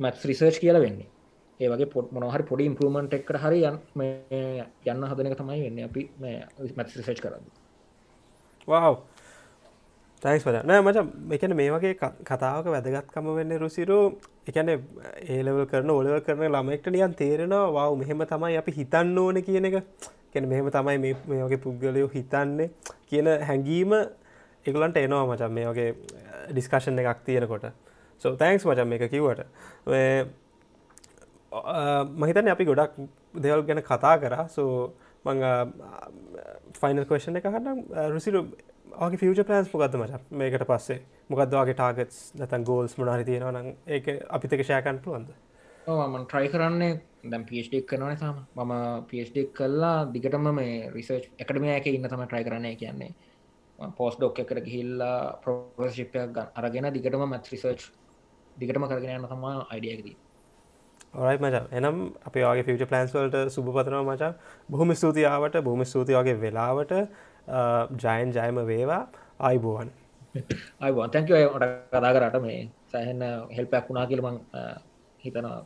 [0.00, 1.08] මැත්ස් රිසර්ච් කියල වෙන්නේ.
[1.60, 3.78] ඒ වගේ පොට මොනහරි පොඩි ඉම්පරමන්ට් එක්කට හරි යන්න
[4.92, 5.78] යන්න හදනක තමයි වෙන්න.
[5.88, 6.02] අපි
[6.76, 7.46] මැත් රිසර්ච් කරන්න
[8.68, 8.94] වව්
[10.22, 10.98] තයිස් වල නෑ මච
[11.36, 11.94] එකන මේ වගේ
[12.28, 13.98] කතාවක වැදගත්කම වෙන්න රුසිරු
[14.50, 19.68] එකන ඒලවල් කරන ඔලව කරන ළමෙක්ට නියන් තේරෙනවා වව මෙහෙම තමයි අපි හිතන්න ඕන කියන
[19.70, 19.76] එක.
[20.32, 22.70] කැන මෙහෙම තමයි මේ වගේ පුද්ගලයෝ හිතන්නේ
[23.10, 23.94] කියන හැඟීම
[24.66, 25.90] එගලන්ට එනවා මචන් මේ වගේ
[26.50, 27.70] ඩිස්කශන් එකක් තියෙනකොට.
[28.22, 29.40] සෝ තෑන්ක්ස් මචන් එක කිවට
[31.52, 32.96] මහිතන අපි ගොඩක්
[33.34, 34.48] දෙවල් ගැන කතා කරා.
[34.48, 34.92] සෝ
[35.24, 35.38] මං
[36.80, 37.84] ෆයිනල් කවේෂණ එක හන්න
[38.14, 38.40] රුසිරු
[39.04, 40.20] ආගේ ෆියච පලන්ස් මොකක්ද මච?
[40.30, 41.00] මේකට පස්සේ.
[41.30, 45.30] මොකක්දවාගේ ටාගටස් නැතන් ගෝල්ස් මනාරි තියෙනවා නම් ඒ අපිතක ෂයකන් පුළුවන්ද?
[45.86, 47.00] මන් ට්‍රයි කරන්නේ.
[47.30, 48.72] දැම් පිස්්ඩක් කරනන සම මම
[49.10, 53.12] පිස්්ඩක් කල්ලා දිගටම මේ රිසර්ච් එකටම ඇක ඉන්න තම ට්‍රයි කරනය කියන්නේ.
[53.96, 57.90] පෝස් ඩොක් එකට ගිහිල්ලා ප්‍රෝශිප්යක් ගන්න අරගෙන දිගටම මත් රිසර්ච්
[58.56, 60.16] දිගටම කරගෙන යන්න තමා අයිඩියකදී
[61.20, 61.56] ඔරයි මච.
[61.78, 61.96] එනම්
[62.28, 64.32] අප වගේ ෆිච ප්ලන්ස් වලට සුභ පතනව මචා.
[64.72, 66.92] බොහොම ස්තුතියාවට බොහොම ස්තුතියගේ වෙලාවට.
[68.02, 69.02] ජයන් ජයම වේවා.
[69.48, 69.90] අයිබෝවන්
[70.84, 72.60] අයිබෝන් තැන්කවට කතා කරට මේ
[72.92, 73.22] සෑහන්න
[73.56, 74.38] හෙල්පයක් වුණා කියලමං
[75.24, 75.58] හිතනවා.